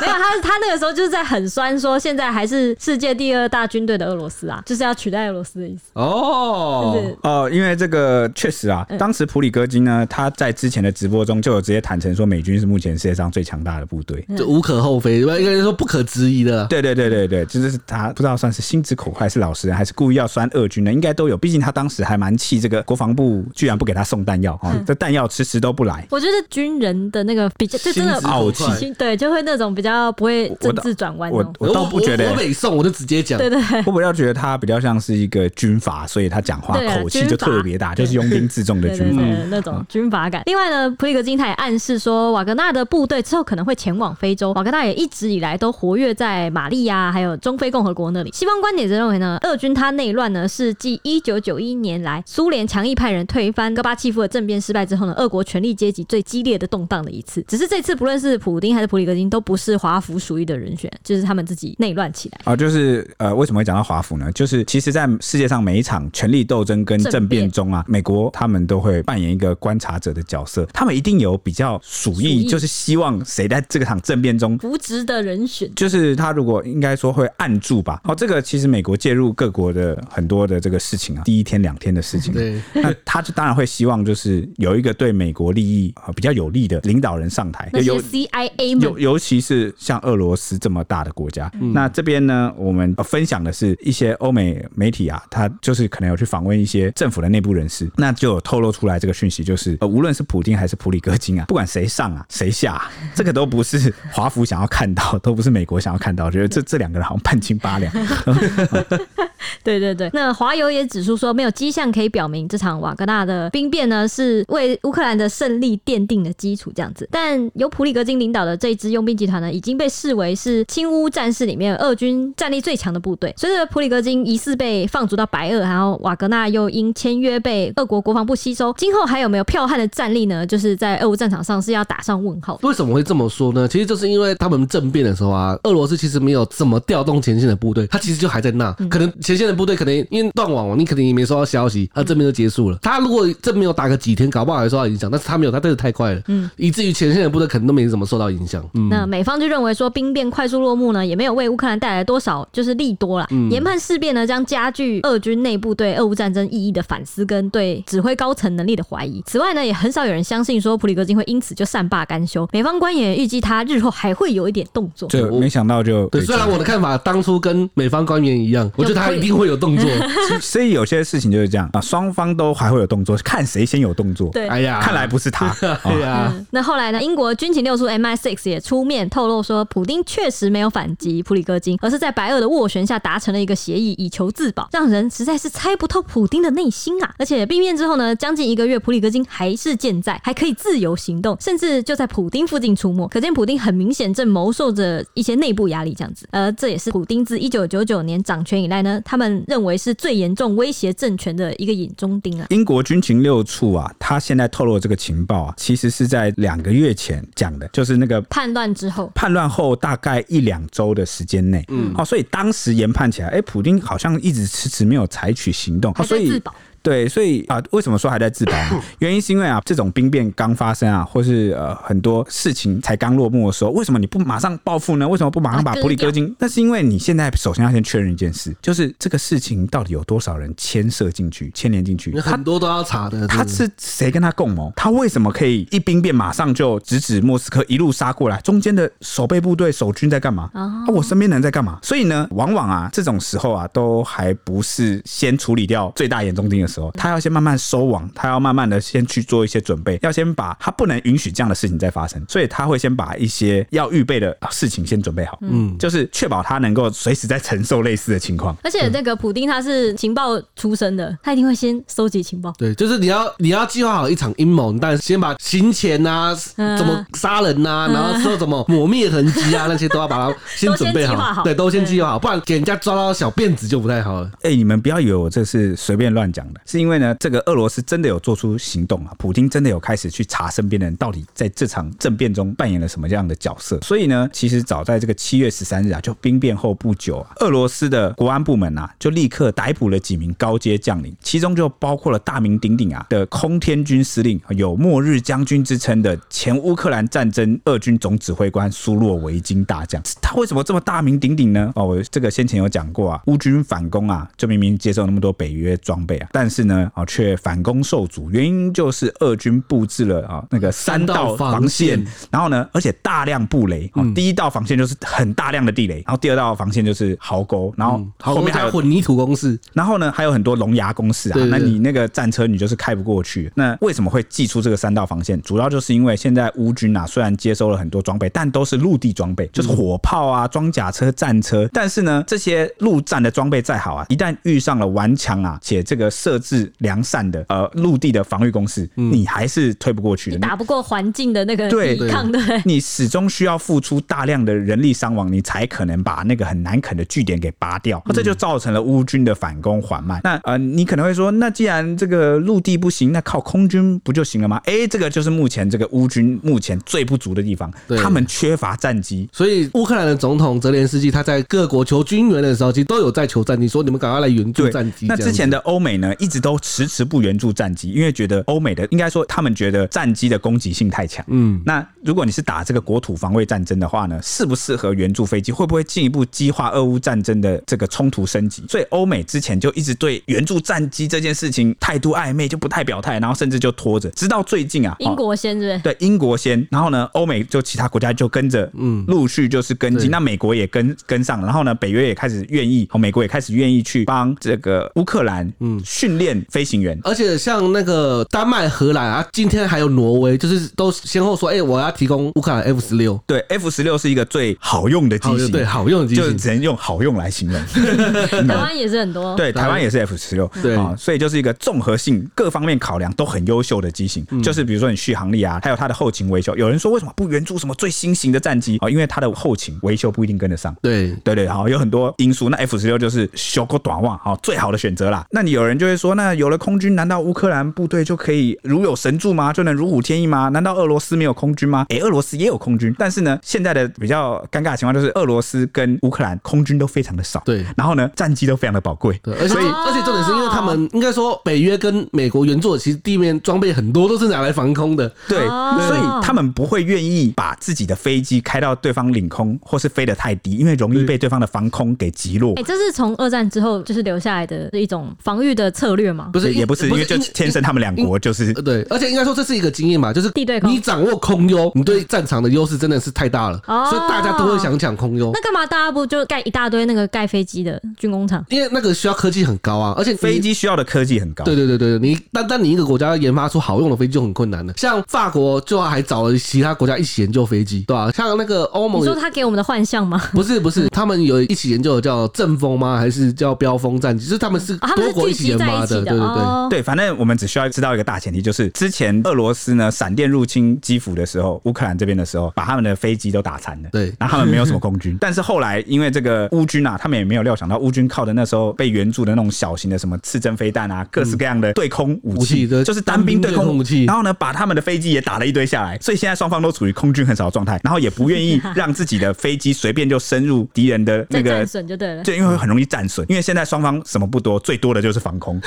[0.00, 5.82] 没 有没有，他他那个时候就是在很酸说，现在还是世界第二大军队的俄罗斯啊，就是要取代俄罗斯的意思。
[5.94, 16.66] 哦，就是哦，因为这个确实啊，当时普里戈金呢，他在之前的直播中就有直接坦诚说，美军是目前世界上最强大的部队，这无可厚非，应该说不可质疑的。
[16.66, 20.92] 对对对对对，就是他不知道算是心直口快，是老实人，还是故意要酸俄军呢？
[20.92, 26.06] 应该都有，毕竟他当时还蛮气这个国防部居然不给他送弹药啊，这弹药迟迟都不来。
[26.10, 31.30] 我觉得军人的那个比较就真的傲气，对，就会那种比较不会政治转弯。
[31.30, 33.38] 我我倒不觉得，我没送我就直接讲。
[33.38, 40.42] 对对，我比较觉得他比较像是一个军阀，所以他讲话口气就特别大，就是拥兵自重的军阀那种军阀感。
[40.46, 44.52] 另外呢，普里格金他也暗示说，瓦格纳的部队之后可能会前往非洲。
[44.52, 48.30] 瓦格纳也一直以来都活跃在马利亚还有中非共和国那里。
[48.32, 57.42] 西方观点则认为呢，俄军他内乱呢是继一九九一年来苏联强硬派人推翻戈巴契夫的政变失败之后呢，俄国权力阶级最激烈的动荡的一次。
[57.48, 62.54] 只是这次不论是普丁还是普里格金都不是华府属意的人选，就是他们自己内乱起来啊。
[62.56, 64.30] 就是呃，为什么会讲到华府呢？
[64.32, 75.70] 就是其实，在世界上每一场权力斗争跟政变中啊，美国他们都会扮演一个观察者的角色，他们一定有比较鼠疫，就是希望谁在这个场政变中扶植的人选。
[75.74, 78.00] 就是他如果应该说会按住吧。
[78.04, 107.92] 哦，这个其实美国介入各国的很多的这个事情啊，第一天两天的事情，对，那他就当然会希望就是有一个对美国利益啊比较有利的领导人上台，有 CIA 尤尤其是像俄罗斯这么大的国家，嗯、那这边呢，我们分享的是一些欧美媒体啊，他就是可能有去访问一些政府的内部人士，那就有透露出来这个讯息，就是呃，无论是普京还是普里戈金啊，不管谁上啊，谁下啊，这个都不是华府想要看到， 都不是美国想要看到，觉得这这两个人好像半斤八两。
[109.62, 117.08] 对对对，那华油也指出说，没有迹象可以表明这场瓦格纳的兵变呢是为乌克兰的胜利奠定了基础，这样子。
[117.10, 123.34] 但由普里戈金领导的这一支佣兵集团呢，已经被视为是亲乌战士里面俄军战力最强的部队。
[123.36, 130.46] 随着普里戈金疑似被放逐到白俄，然后瓦格纳又因签约被俄国国防部吸收，今后还有没有彪悍的战力呢？
[130.46, 132.58] 就是在俄乌战场上是要打上问号。
[132.62, 133.66] 为什么会这么说呢？
[133.66, 142.78] 其实就是因为他们政变的时候啊，俄罗斯其实没有怎么调动前线的部队，他其实就还在那，可能前线的部队可能因为断网，你肯定也没收到消息，他政变就结束了。
[142.82, 148.62] 他如果这没有打个几天，搞不好还受到影响，但是他没有，他真的太快了，嗯，以至于前线的部队可能都没怎么受到影响。
[148.74, 153.26] 嗯，那美方就认为说兵变快速落幕呢，也没有为乌克兰带来多少就是利多啦。
[153.50, 159.22] 研判事变呢，将加剧俄军内部对俄乌战争意义的反思跟对指挥高层能力的怀疑。
[159.24, 162.46] 此外呢，也很少有人相信说普里戈金会因此就善罢甘休。
[162.52, 165.08] 美方官员预计他日后还会有一点动作。
[165.08, 169.88] 对没想到就对，虽然我的看法当初跟美方官员一样，我觉得他一定会有动作。
[170.42, 174.28] 所以有些事情就是这样啊，双方都还会有动作，看谁先有动作。
[174.28, 175.56] 对，哎呀，看来不是他。
[175.58, 175.70] 对
[176.02, 176.46] 呀、嗯。
[176.50, 177.02] 那后来呢？
[177.06, 187.14] 英国军情六处 MI6 也出面透露说，普丁确实没有反击普里戈金，而是在白俄的斡旋下达成了一个协议，以求自保，让人实在是猜不透普丁的内心啊！
[187.18, 196.28] 而且兵变之后呢，将近一个月，普里戈金还是健在，还可以自由行动，甚至就在普丁附近出没，可见普丁很明显正谋受着一些内部压力，这样子。
[196.32, 202.46] 而这也是普丁自一九九九年掌权以来呢，他们认为是最严重威胁政权的一个眼中钉啊。
[202.50, 208.95] 英国军情六处啊，他现在透露这个情报啊，其实是在两个月前讲的，就是那个叛乱之后。
[208.96, 216.42] 后，叛乱后大概一两周的时间内，嗯，哦，所以当时研判起来，哎，普丁好像一直迟迟没有采取行动，所以。
[216.86, 218.80] 对，所以啊，为什么说还在自保呢？
[219.00, 225.08] 原因是因为啊，这种兵变刚发生啊，或是呃很多事情才刚落幕的时候，为什么你不马上报复呢？
[225.08, 226.32] 为什么不马上把普里戈金？
[226.38, 232.16] 那是因为你现在首先要先确认一件事，就是这个事情到底有多少人牵涉进去、牵连进去？
[232.20, 233.26] 很多都要查的。
[233.26, 234.72] 他是谁跟他共谋？
[234.76, 238.40] 他为什么可以一兵变马上就直指莫斯科，一路杀过来？
[238.42, 240.48] 中间的守备部队、守军在干嘛？
[240.54, 241.80] 啊，我身边人在干嘛？
[241.82, 247.56] 所以呢，往往啊，这种时候啊，都还不是先处理掉最大眼中钉的时候，他要先慢慢。
[247.56, 258.54] 收网，他要慢慢的先去做一些准备，要先把他不能允许这样的事情再发生，所以他会先把一些要预备的事情先准备好，嗯，就是确保他能够随时在承受类似的情况。
[258.62, 262.52] 而且那个普丁他是情报出身的，他一定会先收集情报。
[262.58, 274.30] 对，就是你要你要计划好一场阴谋，但先把行前啊，怎么杀人呐、啊，然后说怎么抹灭痕迹啊，那些都要把它先准备好，好对，都先计划好，不然给人家抓到小辫子就不太好了。
[274.42, 277.36] 哎、欸，你们不要以为我这是随便乱讲的，是因为呢，这个。
[277.46, 279.14] 俄罗斯真的有做出行动啊！
[279.18, 283.78] 普京真的有开始去查身边的人到底在这场政变中扮演了什么样的角色。
[283.82, 300.02] 所以呢，其实早在这个七月十三日啊，就兵变后不久啊，俄罗斯的国安部门啊，就立刻逮捕了几名高阶将领，其中就包括了大名鼎鼎啊的空天军司令，有“末日将军”之称的前乌克兰战争俄军总指挥官苏洛维金大将。
[300.20, 301.70] 他为什么这么大名鼎鼎呢？
[301.76, 307.36] 哦，我这个先前有讲过啊，乌军反攻啊，就明明接受那么多北约装备啊，但是呢，啊却。
[307.36, 313.88] 反攻受阻，原因就是俄军布置了啊那个三道防线，然后呢，而且大量布雷。
[314.14, 321.38] 第一道防线就是很大量的地雷，然后第二道防线就是壕沟，然后后面还有混凝土工事，然后呢还有很多龙牙工事啊。
[321.50, 323.52] 那你那个战车你就是开不过去。
[323.54, 325.40] 那为什么会祭出这个三道防线？
[325.42, 331.68] 主要就是因为现在乌军啊虽然接收了很多装备，但都是陆地装备，就是火炮啊、装甲车、战车。
[331.72, 337.26] 但是呢，这些陆战的装备再好啊，一旦遇上了顽强啊且这个设置良善。
[337.26, 350.20] 的呃陆地的防御工事，你还是推不过去的，你打不过环境的那个抵抗的，你始终需要付出大量的人力伤亡，你才可能把那个很难啃的据点给拔掉，这就造成了乌军的反攻缓慢。
[350.22, 354.60] 那呃，你可能会说，那既然这个陆地不行，那靠空军不就行了吗？
[354.66, 359.28] 哎，这个就是目前这个乌军目前最不足的地方，他们缺乏战机。
[359.32, 365.06] 所以乌克兰的总统泽连斯基他在各国求军援的时候，其实都有在求战机，说你们赶快来援助战机。
[365.06, 367.26] 那之前的欧美呢，一直都迟迟不。
[367.26, 371.24] 援助战机，因为觉得欧美的应该说他们觉得战机的攻击性太强。
[371.28, 375.50] 嗯，那如果你是打这个国土防卫战争的话呢，适不适合援助飞机？
[375.50, 378.62] 会不会进一步激化俄乌战争的这个冲突升级？
[378.68, 385.78] 所以欧美之前就一直对援助战机这件事情态度暧昧，就不太表态，然后甚至就拖着，直到最近啊，英国先是不是？
[385.80, 396.98] 对，英国先，然后呢，欧美就其他国家就跟着，嗯，陆续就是跟进，那美国也跟跟上，然后呢，北约也开始愿意，美国也开始愿意去帮这个乌克兰，嗯，训练飞行员。
[397.04, 403.18] 而且像那个丹麦、荷兰啊，今天还有挪威，就是都先后说，哎、欸，我要提供乌克兰 F 十六。
[403.26, 407.60] 对，F 十六是一个最好用的机型，对，好用的机型，就只能用好用来形容。
[408.46, 414.24] 台湾也是很多，对，台湾也是 F 十六，对啊，所以就是一个综合性各方面考量都很优秀的机型。
[414.30, 416.54] 嗯、就是比如说你续航力啊，还有它的后勤维修。
[416.56, 418.88] 有人说为什么不援助什么最新型的战机啊？
[418.88, 420.74] 因为它的后勤维修不一定跟得上。
[420.82, 422.48] 对，对对，好，有很多因素。
[422.48, 425.24] 那 F 十六就是修个短望，好，最好的选择啦。
[425.30, 427.70] 那你有人就会说，那有了空军，难道乌克兰？
[427.72, 429.52] 部队就可以如有神助吗？
[429.52, 430.48] 就能如虎添翼吗？
[430.50, 431.84] 难道俄罗斯没有空军吗？
[431.88, 445.46] 诶、欸，俄罗斯也有空军，但是呢，现在的比较尴尬的情况就是俄罗斯跟乌克兰空军都非常的少，对，然后呢，战机都非常的宝贵，对，而且而且重点是因为他们应该说北约跟美国援助的，其实地面装备很多都是拿来防空的，对，
[445.86, 452.52] 所以他们不会愿意把自己的飞机开到对方领空或是飞得太低，因为容易被对方的防空给击落。
[452.56, 456.30] 哎、欸，这是从二战之后就是留下来的一种防御的策略吗？
[456.32, 457.56] 不是，也不是，因为就天生。
[457.66, 460.30] 他们两国就是对，而且应该说这是一个经验嘛，就是
[460.62, 465.32] 你掌握空优，你对战场的优势真的是太大了，所以大家都会想抢空优。
[465.34, 468.44] 那干嘛大家不就盖一大堆那个盖飞机的军工厂？
[468.50, 471.44] 因为那个需要科技很高啊，而且飞机需要的科技很高。
[471.44, 474.72] 对对对对，你单单你一个国家要研发出好用的飞机就很困难了。
[474.76, 478.12] 像法国就还找了其他国家一起研究飞机，对吧？
[478.12, 480.22] 像那个欧盟，你说他给我们的幻象吗？
[480.32, 482.96] 不是不是，他们有一起研究的叫阵风吗？
[482.96, 484.26] 还是叫标风战机？
[484.26, 485.85] 就是他们是多国一起研发的。
[485.86, 493.88] 的，对对对，哦、对，反正我们只需要知道一个大前提，就是之前俄罗斯呢闪电入侵基辅的时候，乌克兰这边的时候，把他们的飞机都打残了。
[493.92, 515.60] 对，然后他们没有什么空军，但是后来因为这个乌军啊，他们也没有料想到乌军靠的那时候被援助的那种小型的什么刺针飞弹啊，各式各样的对空武器，嗯、就是单兵对空武器，然后呢，把他们的飞机也打了一堆下来，所以现在双方都处于空军很少的状态，然后也不愿意让自己的飞机随便就深入敌人的那个 战损就对了，就因为很容易战损，因为现在双方什么不多，最多的就是防空，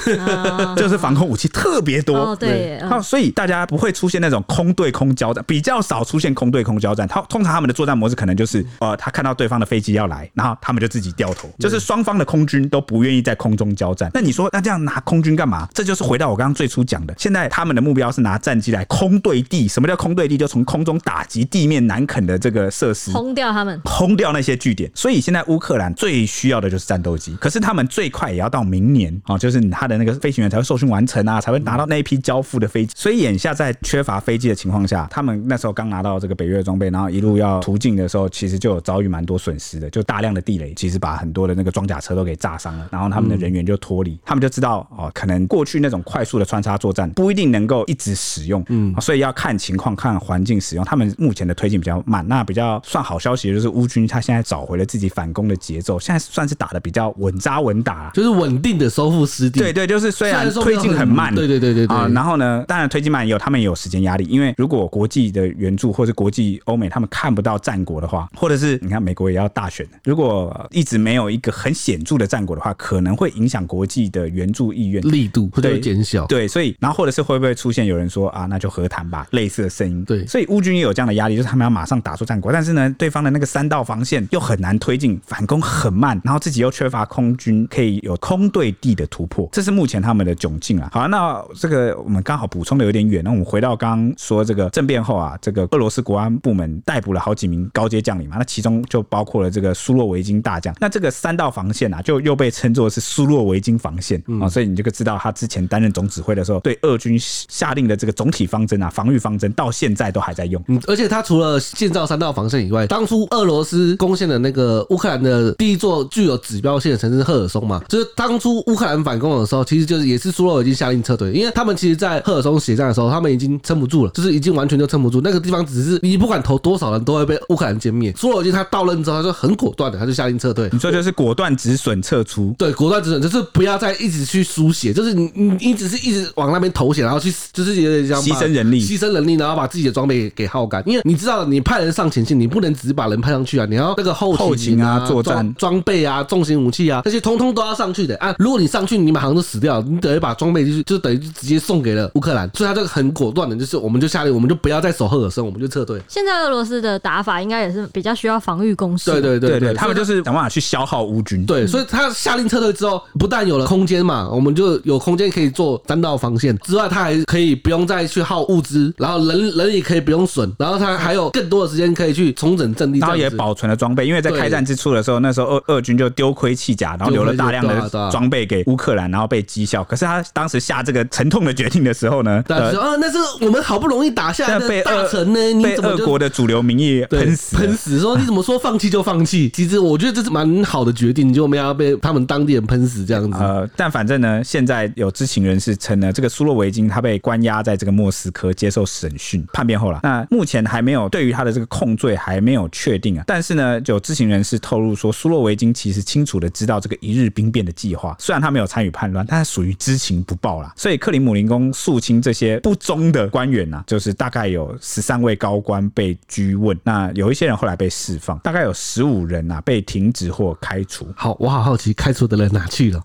[0.75, 14.09] 就是防空武器特别多，哦、对，好所以大家不会出现那种空对空交战，比较少出现空对空交战，他通常他们的作战模式可能就是呃，他看到对方的飞机要来，然后他们就自己掉头，就是双方的空军都不愿意在空中交战。
[14.13, 15.67] 那你说那这样拿空军干嘛？
[15.73, 19.67] 这就是回到我刚刚最初讲的，现在他们的目标是拿战机来空对地。
[19.67, 20.37] 什么叫空对地？
[20.37, 24.89] 就从空中打击地面难啃的这个设施，轰掉他们，轰掉那些据点。
[24.95, 32.93] 所以现在乌克兰最需要的就是战斗机，可是他们最快也要到明年啊，就是他的那个飞行员才会受训完成啊，才会拿到那一批交付的飞机。
[32.95, 50.86] 所以眼下在缺乏飞机的情况下，他们那时候刚拿到这个北约装备，然后一路要途径的时候，其实就有遭遇蛮多损失的，就大量的地雷，其实把很多的那个装甲车都给炸伤了，然后他们的人员就脱离，他们就知道哦，可能过去那种快速的穿插作战不一定能够一直使用，嗯，所以要看情况、看环境使用。
[50.86, 59.60] 他们目前的推进比较慢，那比较算好消息就是乌军他现在找回了自己反攻的节奏，现在算是打的比较稳扎稳打，就是稳定的收复失地。
[59.60, 76.25] 对对，就是虽然推进很慢，对对对对啊，然后呢，当然推进慢也有他们也有时间压力，因为如果国际的援助或是国际欧美他们看不到战果的话，或者是你看美国也要大选，如果一直没有一个很显著的战果的话，可能会影响国际的援助意愿力度会减小。
[76.25, 80.03] 对，所以然后或者是会不会出现有人说啊，那就和谈吧，类似的声音。
[80.03, 90.89] 对，所以乌军也有这样的压力，就是他们要马上打出战果，但是呢，对方的那个三道防线又很难推进，反攻很慢，然后自己又缺乏空军可以有空对地的突破，这是目前他们的窘境啊。
[90.91, 100.73] 好，那这个我们刚好补充的有点远，那我们回到刚刚说这个政变后啊，这个俄罗斯国安部门逮捕了好几名高阶将领嘛，那其中就包括了这个苏洛维金大将。
[100.79, 110.63] 那这个三道防线啊，就又被称作是苏洛维金防线啊，所以你就可知道他之前担任总指挥的时候，对俄军下令的这个总体方针啊，防御方针到现在都还在用。
[110.67, 128.13] 嗯，而且他除了建造三道防线以外，当初俄罗斯攻陷的那个乌克兰的第一座具有指标性的城市赫尔松嘛，就是当初乌克兰反攻的时候，其实就是也是苏洛已经下令撤退，因为他们其实，在赫尔松血战的时候，他们已经撑不住了，就是已经完全就撑不住，那个地方只是你不管投多少人都会被乌克兰歼灭。
[128.17, 130.69] 苏洛已经他到任之后，他就很果断的，他就下令撤退。
[130.71, 132.53] 你说就是果断止损撤出？
[132.57, 140.83] 对，果断止损就是不要再一直去输血，就是你你你只是一直往那边投血，然后去就是有点像牺牲人力，牺牲人力，然后把自己的装备给耗干。
[140.85, 148.33] 因为你知道，你派人上前线，你不能只是把人派上去啊，你要那个后后勤啊，作战装备啊，重型武器啊，这些通通都要上去的啊。
[148.37, 155.99] 如果你上去，你马上就死掉，你等于把装备就是就等于直接送给了乌克兰，所以他这个很果断的，就是我们就下令，我们就不要再守赫尔松，我们就撤退。
[156.07, 161.45] 现在俄罗斯的打法应该也是比较需要防御攻势，对对对对，他们就是想办法去消耗乌军。
[161.45, 179.84] 对，所以他下令撤退之后，不但有了空间嘛，我们就有空间可以做三道防线之外，他还可以不用再去耗物资，然后人人也可以不用损，然后他还有更多的时间可以去重整阵地，然后也保存了装备，因为在开战之初的时候，那时候俄俄军就丢盔弃甲，然后留了大量的装备给乌克兰，然后被讥笑。
[179.84, 189.49] 可是他当时下这个沉痛的决定的时候呢，呃，那是我们好不容易打下来的大臣呢，你被俄国的主流民意喷死喷死，说你怎么说放弃就放弃？
[189.56, 193.38] 其实我觉得这是蛮好的决定，就没有被他们当地人喷死这样子。
[193.39, 199.99] 呃，但反正呢，现在有知情人士称呢，这个苏洛维金他被关押在这个莫斯科接受审讯，叛变后了。
[200.04, 203.23] 那目前还没有对于他的这个控罪还没有确定啊。
[203.28, 210.73] 但是呢，有知情人士透露说，苏洛维金其实清楚的知道这个一日兵变的计划，虽然他没有参与叛乱，但是属于知情不报啦。
[210.75, 221.07] 所以克里姆林宫肃清这些不忠的官员啊，就是大概有十三位高官被拘问，那有一些人后来被释放，大概有十五人啊被停职或开除。
[221.15, 223.01] 好，我好好奇开除的人哪去了？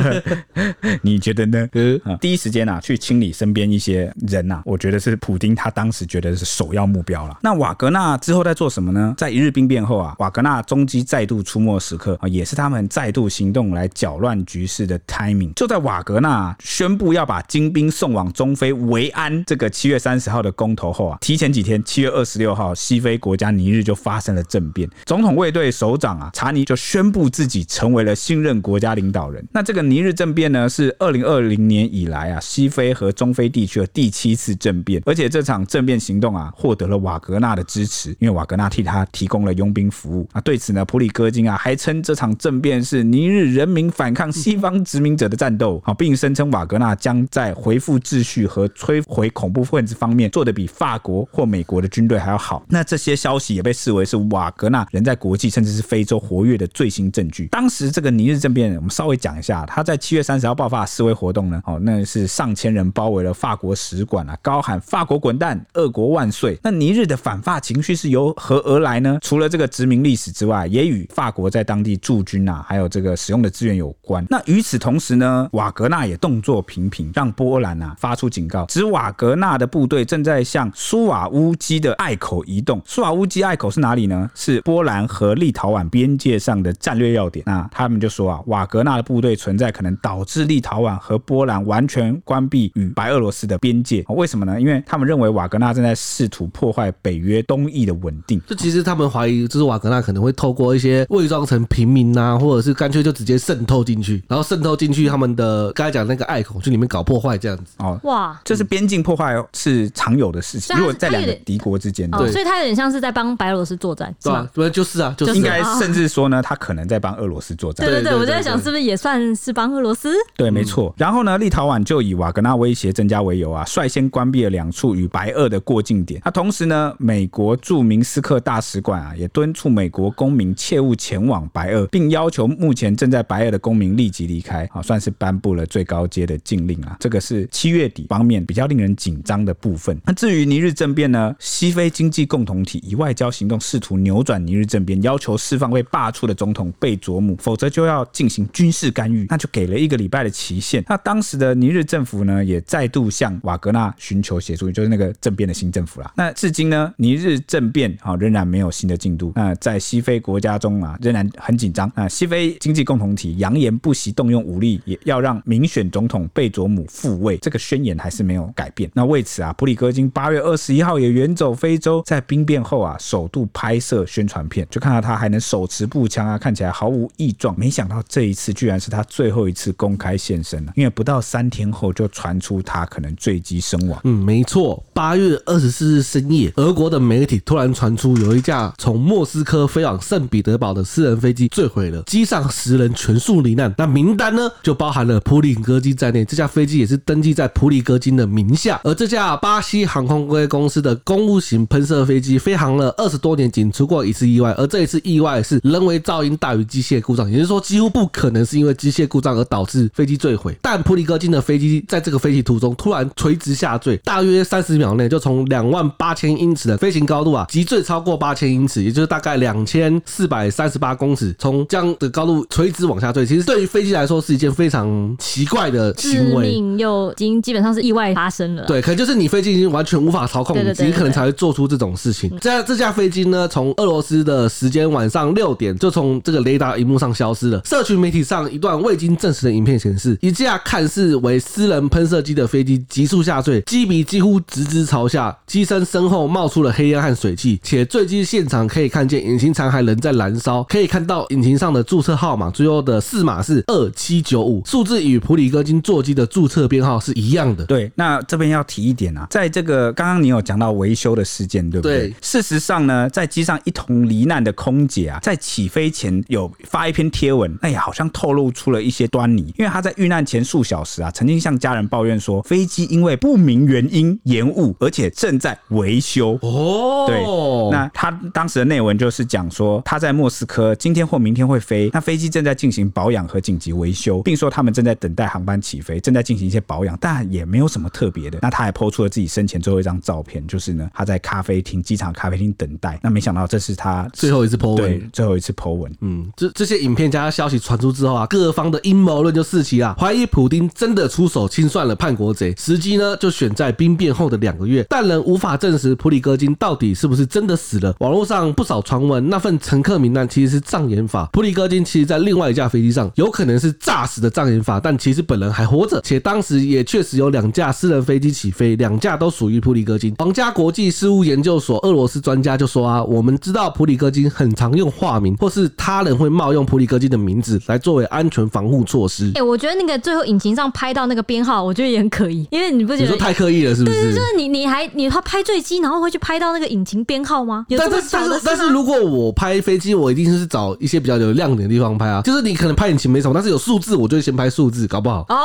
[1.02, 1.68] 你觉得呢？
[1.72, 7.38] 呃，第一时间啊去清理身边一些人啊，我觉得是普丁他当时觉得是首要目标了。
[7.42, 9.14] 那瓦格纳之后在做什么呢？
[9.16, 15.52] 在一日兵变后啊，瓦格纳终机再度出没时刻啊，也是他们再度行动来搅乱局势的排名。
[15.56, 29.44] 就在瓦格纳宣布要把精兵送往中非维安这个七月三十号的公投后啊，提前几天，七月二十六号，西非国家尼日就发生了政变，总统卫队首长啊查尼就宣布自己成为了新任国家领导人。
[29.52, 40.40] 那这个尼日政变呢，是二零二零年以来啊西非和中非地区的第七次政变，而且这场政变行动啊获得了瓦格纳的支持，因为瓦格纳替他提供了佣兵服务啊。
[40.42, 52.64] 对此呢，普里戈金啊还称这场政变是尼日人民反抗西方殖殖民者的战斗，好，并声称瓦格纳将在恢复秩序和摧毁恐怖分子方面做得比法国或美国的军队还要好。
[52.68, 57.46] 那这些消息也被视为是瓦格纳人在国际甚至是非洲活跃的最新证据。
[57.46, 66.58] 当时这个尼日政变，我们稍微讲一下，他在七月三十号爆发示威活动呢，哦，那是上千人包围了法国使馆啊，高喊“法国滚蛋，俄国万岁”。
[66.64, 69.16] 那尼日的反法情绪是由何而来呢？
[69.22, 74.26] 除了这个殖民历史之外，也与法国在当地驻军啊，还有这个使用的资源有关。
[74.28, 82.80] 那与此同时呢，瓦格纳也动作频频，让波兰啊发出警告，指瓦格纳的部队正在向苏瓦乌基的隘口移动。
[82.84, 84.30] 苏瓦乌基隘口是哪里呢？
[84.36, 87.42] 是波兰和立陶宛边界上的战略要点。
[87.44, 94.04] 那他们就说啊，瓦格纳的部队存在可能导致立陶宛和波兰完全关闭与白俄罗斯的边界。
[94.10, 94.60] 为什么呢？
[94.60, 98.40] 因为他们认为瓦格纳正在试图破坏北约东翼的稳定。
[98.46, 107.74] 这其实他们怀疑，就是瓦格纳可能会透过一些伪装成平民啊，或者是干脆就直接渗透进去，然后渗透进去他们的刚才讲那个隘口，去里面搞破坏这样子。
[107.78, 110.76] 哦，哇，这是边境破坏是常有的事情。
[110.76, 114.48] 如果在两个敌国之间，对，所以他有点像是在帮白俄罗斯作战，对吧？
[114.54, 117.86] 对，就是啊，就是应该甚至说呢，他可能在帮俄罗斯作战。
[117.86, 120.14] 对对对，我在想是不是也算是帮俄罗斯？
[120.36, 120.94] 对，没错。
[120.96, 126.20] 然后呢，立陶宛就以瓦格纳威胁增加为由啊，率先关闭了两处与白俄的过境点。
[126.24, 134.67] 那同时呢，美国驻明斯克大使馆啊，也敦促美国公民切勿前往白俄，并要求目前正在白俄的公民立即离开。
[134.72, 136.96] 啊，算是颁布了最高阶的禁令啊。
[137.00, 139.98] 这个是七月底方面比较令人紧张的部分。
[140.04, 149.26] 那至于尼日政变呢，西非经济共同体以外交行动试图扭转尼日政变，要求释放被罢黜的总统贝佐姆，否则就要进行军事干预。
[149.28, 150.84] 那就给了一个礼拜的期限。
[150.88, 156.12] 那当时的尼日政府呢，也再度向瓦格纳寻求协助，就是那个政变的新政府啦。
[156.16, 159.32] 那至今呢，尼日政变啊仍然没有新的进度。
[159.34, 161.90] 那在西非国家中啊，仍然很紧张。
[161.94, 167.36] 啊，西非经济共同体扬言不惜动用武力，也要让民选总统贝佐姆复位。
[167.38, 168.90] 这个宣言还是没有改变。
[168.94, 177.58] 那为此啊，普里戈金八月二十一号也远走非洲，在兵变后啊，首度拍摄宣传片，就看到他还能手持步枪啊，看起来毫无异状。
[177.58, 184.00] 没想到这一次居然是他最后一次公开现身了，因为不到三天后就传出他可能坠机身亡。
[184.04, 193.74] 嗯，没错，八月二十四日深夜，俄国的媒体突然传出有一架从莫斯科飞往圣彼得堡的私人飞机坠毁了，机上十人全数罹难。
[193.78, 196.24] 那名单呢，就包含了普里戈金在内。
[196.24, 198.80] 这架飞机也是登记在普里戈金的名下。
[198.84, 210.56] 而这架巴西航空公司的公务型喷射飞机飞航了二十多年，仅出过一次意外，而这一次意外是人为噪音大于机械故障，也就是说几乎不可能是因为机械故障而导致飞机坠毁。
[210.60, 223.24] 但普里戈金的飞机在这个飞行途中突然垂直下坠，大约三十秒内就从两万八千英尺的飞行高度啊，急坠超过八千英尺，也就是大概两千四百三十八公尺，从这样的高度垂直往下坠。
[223.26, 228.64] 其实对于飞机来说是件非常奇怪的行为，又已经基本上是意外发生了。
[228.66, 232.30] 对，可能就是你飞机已经完全无法操控，你可能才会做出这种事情。
[232.40, 237.60] 这这架飞机呢，从俄罗斯的时间晚上六点就从这个雷达荧幕上消失了。
[237.64, 257.64] 社群媒体上一段未经证实的影片显示，一架看似为私人喷射机的飞机急速下坠，机鼻几乎直直朝下，机身身后冒出了黑烟和水汽，且坠机现场可以看见引擎残骸仍在燃烧，可以看到引擎上的注册号码，最后的四码是二七九五，数字与普里戈金座机的注册编号是一样的。
[257.64, 262.08] 对，那这边要提一点啊，在这个刚刚你有讲到维修的事件，对不对？
[262.08, 262.14] 对。
[262.20, 276.38] 事实上呢，在机上一同罹难的空姐啊，在起飞前有发一篇贴文，哎呀，好像透露出了一些端倪，因为她在遇难前数小时啊，曾经向家人抱怨说，飞机因为不明原因延误，而且正在维修。
[276.42, 288.38] 哦，对，那他当时的内文就是讲说，他在莫斯科今天或明天会飞，那飞机正在进行保养和紧急维修，并说他们正在等待航班起飞，正在进行一些保养，但也没有什么特别的。
[288.42, 292.98] 那他还 po 出了自己生前最后一张照片，就是呢，他在咖啡厅，机场咖啡厅等待。
[293.02, 295.92] 那没想到这是他最后一次 po 文，最后一次 po 文。
[296.00, 307.94] 嗯，这这些影片加消息传出之后啊，各方的阴谋论就四起啊，怀疑普丁真的出手清算了叛国贼，时机呢就选在兵变后的两个月，但仍无法证实普里戈金到底是不是真的死了。
[308.00, 320.14] 网络上不少传闻，那份乘客名单其实是障眼法，普里戈金其实在另外一架飞机上，有可能是诈死的障眼法，但其实本人还活着，且当时也确实有两架私人飞机起飞，两架都属于普里戈金。
[320.18, 329.28] 皇家国际事务研究所俄罗斯专家就说啊，我们知道普里戈金很常用化名，或是他人会冒用普里戈金的名字来作为安全防护措施。
[329.30, 334.02] 哎、欸，我觉得那个最后引擎上拍到那个编号，我觉得也很可疑，因为你不觉得你说太刻意了，是不是？
[334.02, 337.64] 对，就是你你还你他拍坠机，然后会去拍到那个引擎编号吗？
[337.68, 343.87] 有这么但是但是但是如果我拍飞机，我一定是找一些比较有亮点的地方拍啊，就是你可能拍引擎没什么，但是有数字。
[343.88, 345.36] 字，我就先拍数字，搞不好哦，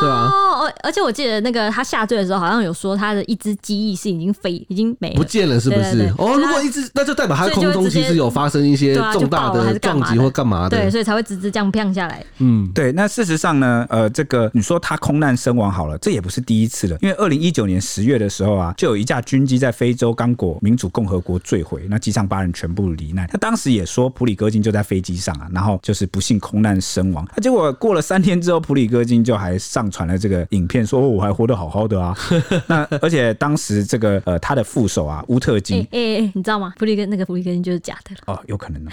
[0.00, 0.32] 对吧？
[0.68, 6.12] 哦，而且我记得那个他下坠的时候，好像有说他的一只机翼是已经飞，已经没了，不见了，是不是？
[6.18, 12.24] 哦，如果一只，那就代表他空中其实有发生一些重大的撞击或干嘛的，对，所以才会直直这样飘下来。
[12.38, 12.92] 嗯，对。
[12.92, 23.26] 那事实上呢，呃，这个你说他空难身亡好了，这也不是第一次了，因为二零一九年十月的时候啊，就有一架军机在非洲刚果民主共和国坠毁，那机上八人全部罹难。
[23.28, 27.26] 他当时也说普里戈金就在飞机上啊，然后就是不幸空难身亡。
[27.36, 32.16] 那结果过了三天之后，普里戈金就还上传了这个影片，说我还活得好好的啊。
[32.66, 36.72] 那而且当时这个呃他的副手啊乌特金，哎哎哎，你知道吗？
[36.78, 38.34] 普里根那个普里根金就是假的了。
[38.34, 38.88] 哦，有可能哦，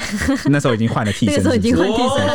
[0.46, 2.34] 那时候已经换了替身是是， 那时候已经换替身了。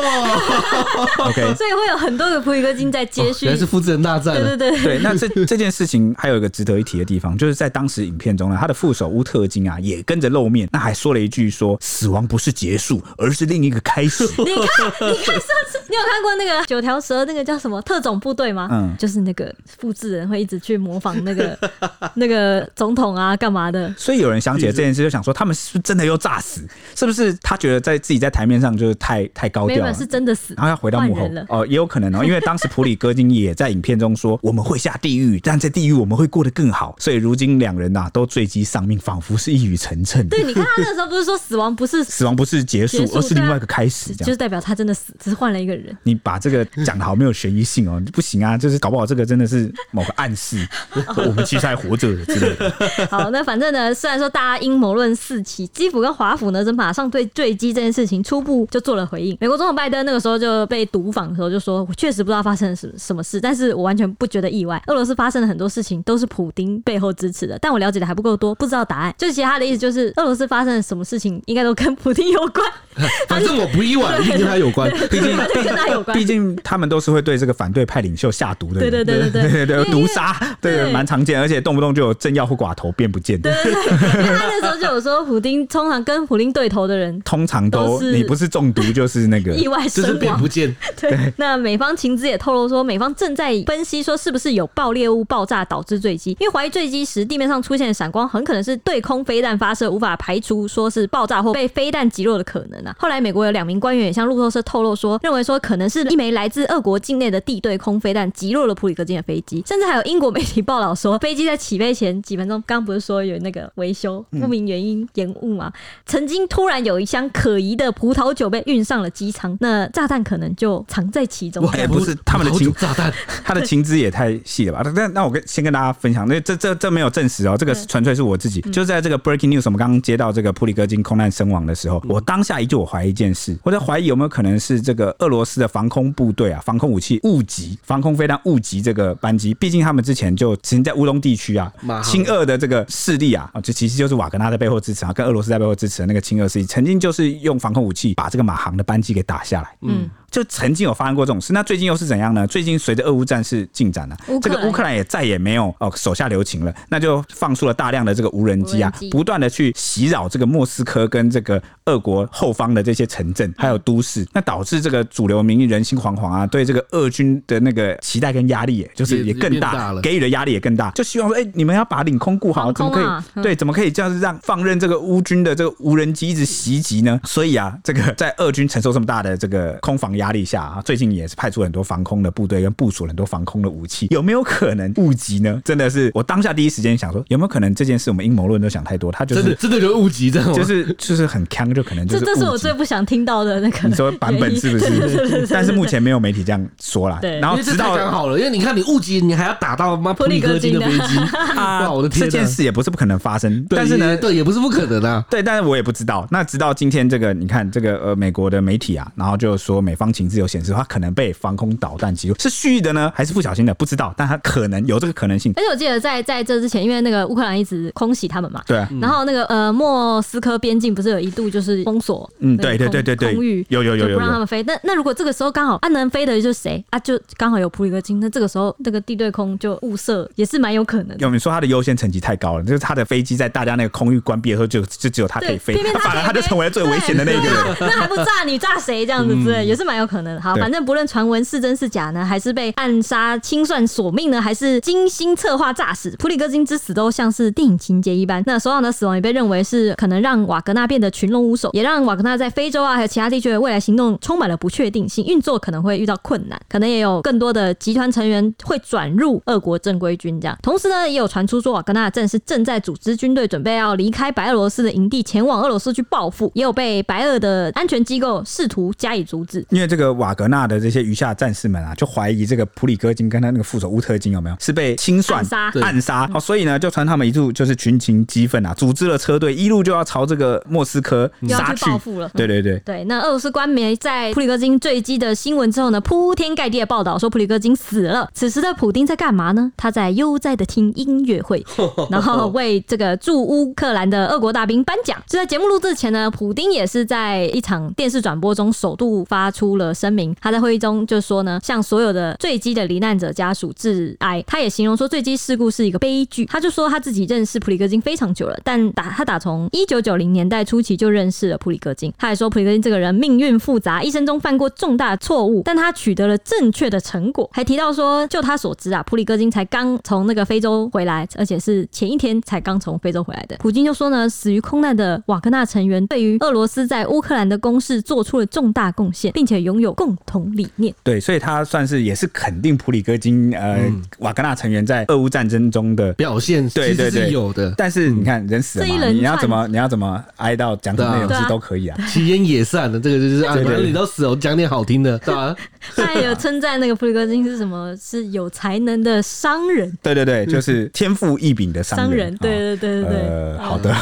[1.27, 4.35] OK， 所以会有很多个普里戈金在接续，原来是复制人大战。
[4.35, 4.99] 对对对对。
[4.99, 18.69] 那这这件事情还有一个值得一提的地方，就是在当时影片中呢，他的副手乌特金啊也跟着露面，那还说了一句说：“死亡不是结束，而是另一个开始。”你看，你看上次你有看过那个九条蛇那个叫什么特种部队吗？
[18.71, 21.59] 嗯，就是那个复制人会一直去模仿那个
[22.15, 23.93] 那个总统啊，干嘛的？
[23.97, 26.67] 所以有人想起了这件事，就想说他们是不是真的又诈死？
[26.95, 29.95] 是不是他觉得在自己在台面上就是太太高调了？
[29.95, 36.95] 是真的死，然后要回到幕后哦，也有可能哦，因为当时普里戈金也在影片中说我们会下地狱，但在地狱我们会过得更好。
[36.99, 40.29] 所以如今两人呐都坠机丧命，仿佛是一语成谶。
[40.29, 45.97] 对，你看他那个时候不是说死亡不是死亡 不是结束，而是另外一个开始，就是代表他真的死，只是换了一个人。
[46.03, 50.65] 你把这个讲的好没有悬疑性哦，不行啊，就是搞不好这个真的是某个暗示，
[51.19, 52.73] 我们其实还活着之类的。
[53.11, 59.37] 好，那反正呢，虽然说大家阴谋论四起，基辅跟华府呢，就马上对坠机这件事情初步就做了回应。
[59.41, 64.81] 美国总统拜登那个时候就被毒访的时候就说，我确实不知道发生了什什么事，但是我完全不觉得意外。
[64.87, 69.13] 俄罗斯发生了很多事情都是普丁背后支持的，但我了解的还不够多，不知道答案。
[69.19, 72.65] 就是其他的意思就是，俄罗斯发生了什么事情，应该都跟普丁有关。
[73.29, 78.91] 反正我不意外，毕竟跟他有关， 毕竟跟他有关，毕竟他们都是会对这个反对派领袖下毒的人。
[78.91, 83.41] 对对对对对对对，毒杀，对，蛮常见，而且动不动就有政要或寡头变不见。
[83.41, 90.75] 对对对，因为他那时候就有说，普丁通常跟普丁对头的人，通常都你不是中毒就是那个意外身亡，不见。
[91.01, 102.95] 对，那美方情资也透露说，美方正在分析说是不是有爆裂物爆炸导致坠机，因为怀疑坠机时地面上出现的闪光很可能是对空飞弹发射，无法排除说是爆炸或被飞弹击落的可能啊。
[102.99, 115.71] 后来美国有两名官员也向路透社透露说，认为说可能是一枚来自俄国境内的地对空飞弹击落了普里戈金的飞机，甚至还有英国媒体报道说，飞机在起飞前几分钟，刚刚不是说有那个维修不明原因延误吗？
[116.07, 121.63] 曾经突然有一箱可疑的葡萄酒被运上了机舱，那炸弹可能就藏在其中。
[121.69, 123.13] 哎，不是他们的情炸弹，
[123.45, 124.83] 他的情资也太细了吧？
[124.97, 141.73] 那那我跟先跟大家分享，那这这这没有证实哦，这个纯粹是我自己，就在这个 breaking news，我们刚刚接到这个普里戈金空难身亡的时候，我当下一句我怀疑一件事，我在怀疑有没有可能是这个俄罗斯的防空部队啊，防空武器误击，防空飞弹误击这个班机，毕竟他们之前就曾经在乌东地区啊，
[142.05, 150.11] 亲俄的这个势力啊，啊，这其实就是瓦格纳在背后支持啊，跟俄罗斯在背后支持的那个亲俄势力，曾经就是用防空武器把这个马航的班机给打下来，嗯。
[150.31, 152.47] 就曾经有发生过这种事，那最近又是怎样呢？
[152.47, 173.43] 最近随着俄乌战事进展呢、啊，这个乌克兰也再也没有哦手下留情了，那就放出了大量的这个无人机啊，不断的去袭扰这个莫斯科跟这个俄国后方的这些城镇还有都市，那导致这个主流民意人心惶惶啊，对这个俄军的那个期待跟压力，就是也更大，给予的压力也更大，就希望说，哎，你们要把领空顾好，怎么可以？
[173.43, 177.21] 对，怎么可以这样子让放任这个乌军的这个无人机一直袭击呢？
[177.25, 185.61] 所以啊，这个在俄军承受这么大的这个空防压力下啊，最近也是派出很多防空的部队跟部署很多防空的武器，有没有可能误击呢？
[185.65, 192.25] 真的是我当下第一时间想说，有没有可能这件事我们阴谋论都想太多，他就是真的就误击，这种就是就是很锵，就可能就是。
[192.25, 193.89] 这这是我最不想听到的那个。
[193.89, 195.47] 你说版本是不是？
[195.51, 197.19] 但是目前没有媒体这样说啦。
[197.21, 201.19] 对，然后直到讲好了，因为你看你误击，你还要打到妈普里戈金的飞机
[201.57, 201.91] 啊！
[201.91, 205.25] 我的天，这件事也不是不可能发生，但是呢，对，也不是不可能的。
[205.31, 206.27] 对，但是我也不知道。
[206.31, 213.75] 那直到今天这个，你看这个呃，美国的媒体啊，然后就说美方情自由显示，他可能被防空导弹击落，是蓄意的呢，还是不小心的？
[213.75, 215.53] 不知道，但他可能有这个可能性。
[215.57, 218.89] 而且我记得在在这之前，因为那个乌克兰一直空袭他们嘛，对啊。
[219.01, 224.63] 然后那个呃莫斯科边境不是有一度就是封锁，嗯，对对对对对，空域有有有有不让他们飞。
[224.65, 226.99] 那那如果这个时候刚好啊能飞的就是谁啊？
[226.99, 231.17] 就刚好有普里戈金，那这个时候那个地对空就误射也是蛮有可能的。
[231.19, 237.51] 有你说他的优先层级太高了，就是他的飞机在大家那个空域关闭的时候，就就只有他可以飞，他反而 他就成为了最危险的那个人。
[237.81, 240.41] 那还不炸你炸谁这样子之类，也是蛮有可能。
[240.41, 248.43] 好，反正不论传闻是真是假呢，还是被暗杀清算索命呢，还是精心策划诈死，普里戈金之死都像是电影情节一般。
[248.47, 260.59] 那首长的死亡也被认为是可能让瓦格纳变得群龙无首，也让瓦格纳在非洲啊还有其他地区的未来行动充满了不确定定性，运作可能会遇到困难，可能也有更多的集团成员会转入俄国正规军这样。
[260.63, 269.65] 同时呢，也有传出说瓦格纳正是正在组织军队，准备要离开白俄罗斯的营地，前往俄罗斯去报复，也有被白俄的安全机构试图加以阻止。
[269.71, 282.31] 因为这个瓦格纳的这些余下战士们啊，就怀疑这个普里戈金跟他那个副手乌特金有没有是被清算暗杀暗杀，好，所以呢，就传他们一度就是群情激愤啊，组织了车队，一路就要朝这个莫斯科杀去报复了。
[282.35, 288.31] 对对对对，那俄罗斯官媒在普里戈金坠机的新闻之后呢，铺天盖地的报道说普里戈金死了。
[288.33, 289.73] 此时的普丁在干嘛呢？
[289.77, 291.65] 他在悠哉的听音乐会，
[292.11, 295.21] 然后为这个驻乌克兰的俄国大兵颁奖。
[295.27, 300.35] 就在节目录制前呢，普丁也是在一场电视转播中首度发出了声明。
[300.41, 304.43] 他在会议中就说呢，向所有的坠机的罹难者家属致哀。
[304.47, 306.45] 他也形容说坠机事故是一个悲剧。
[306.47, 312.13] 他就说他自己认识普里戈金非常久了，但打他打从一九九零年代初期就认识了普里戈金。
[312.19, 317.49] 他还说普里戈金这个人命运复杂，一生中犯过重大错误，但他取得了正确的成果。
[317.53, 323.57] 还提到说，就他所知啊，普里戈金才刚从那个非洲回来，而且是前一天才刚从非洲回来的。
[323.59, 330.95] 普京就说呢，死于空难的瓦格纳成员对于俄罗斯在乌克兰的攻势做出了重大贡献，并且拥有共同理念。
[331.03, 337.73] 对，所以他算是也是肯定普里戈金呃、嗯、瓦格纳成员在俄乌战争中的表现，对对对，有的。
[337.77, 345.55] 但是你看人死了嘛，你要怎么你要怎么哀悼讲的内容是都可以啊，其言也善的，这个就是啊，反正你都死了，我讲点好听的，对吧？
[345.97, 347.97] 他也有称赞那个普里戈金是什么？
[347.97, 349.91] 是有才能的商人。
[350.03, 352.35] 对对对，就是天赋异禀的商人。
[352.37, 353.95] 对对对对对，呃，好的。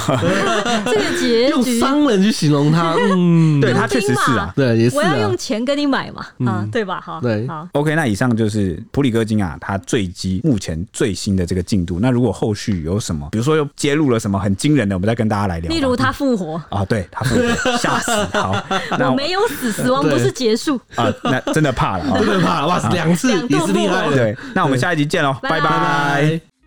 [0.86, 4.96] 这个结局 用商人去形容他，嗯， 对他确实是啊，对，也是。
[4.96, 7.00] 我要用钱跟你买嘛，啊，对吧？
[7.00, 7.66] 哈，对，好。
[7.72, 11.98] OK，那以上就是普里戈金啊，他坠机目前最新的这个进度。
[11.98, 15.70] 那如果后续有什么，比如说又揭露了什么很惊人的，我们再跟大家来聊。
[15.70, 18.12] 例如他复活啊，对他复活， 吓死！
[18.38, 18.62] 好，
[19.08, 24.16] 我没有死，死亡不是结束啊，那真的怕了，真的怕了，哇，两次也是厉害的。
[24.16, 26.57] 对，那我们下一集见喽，拜拜。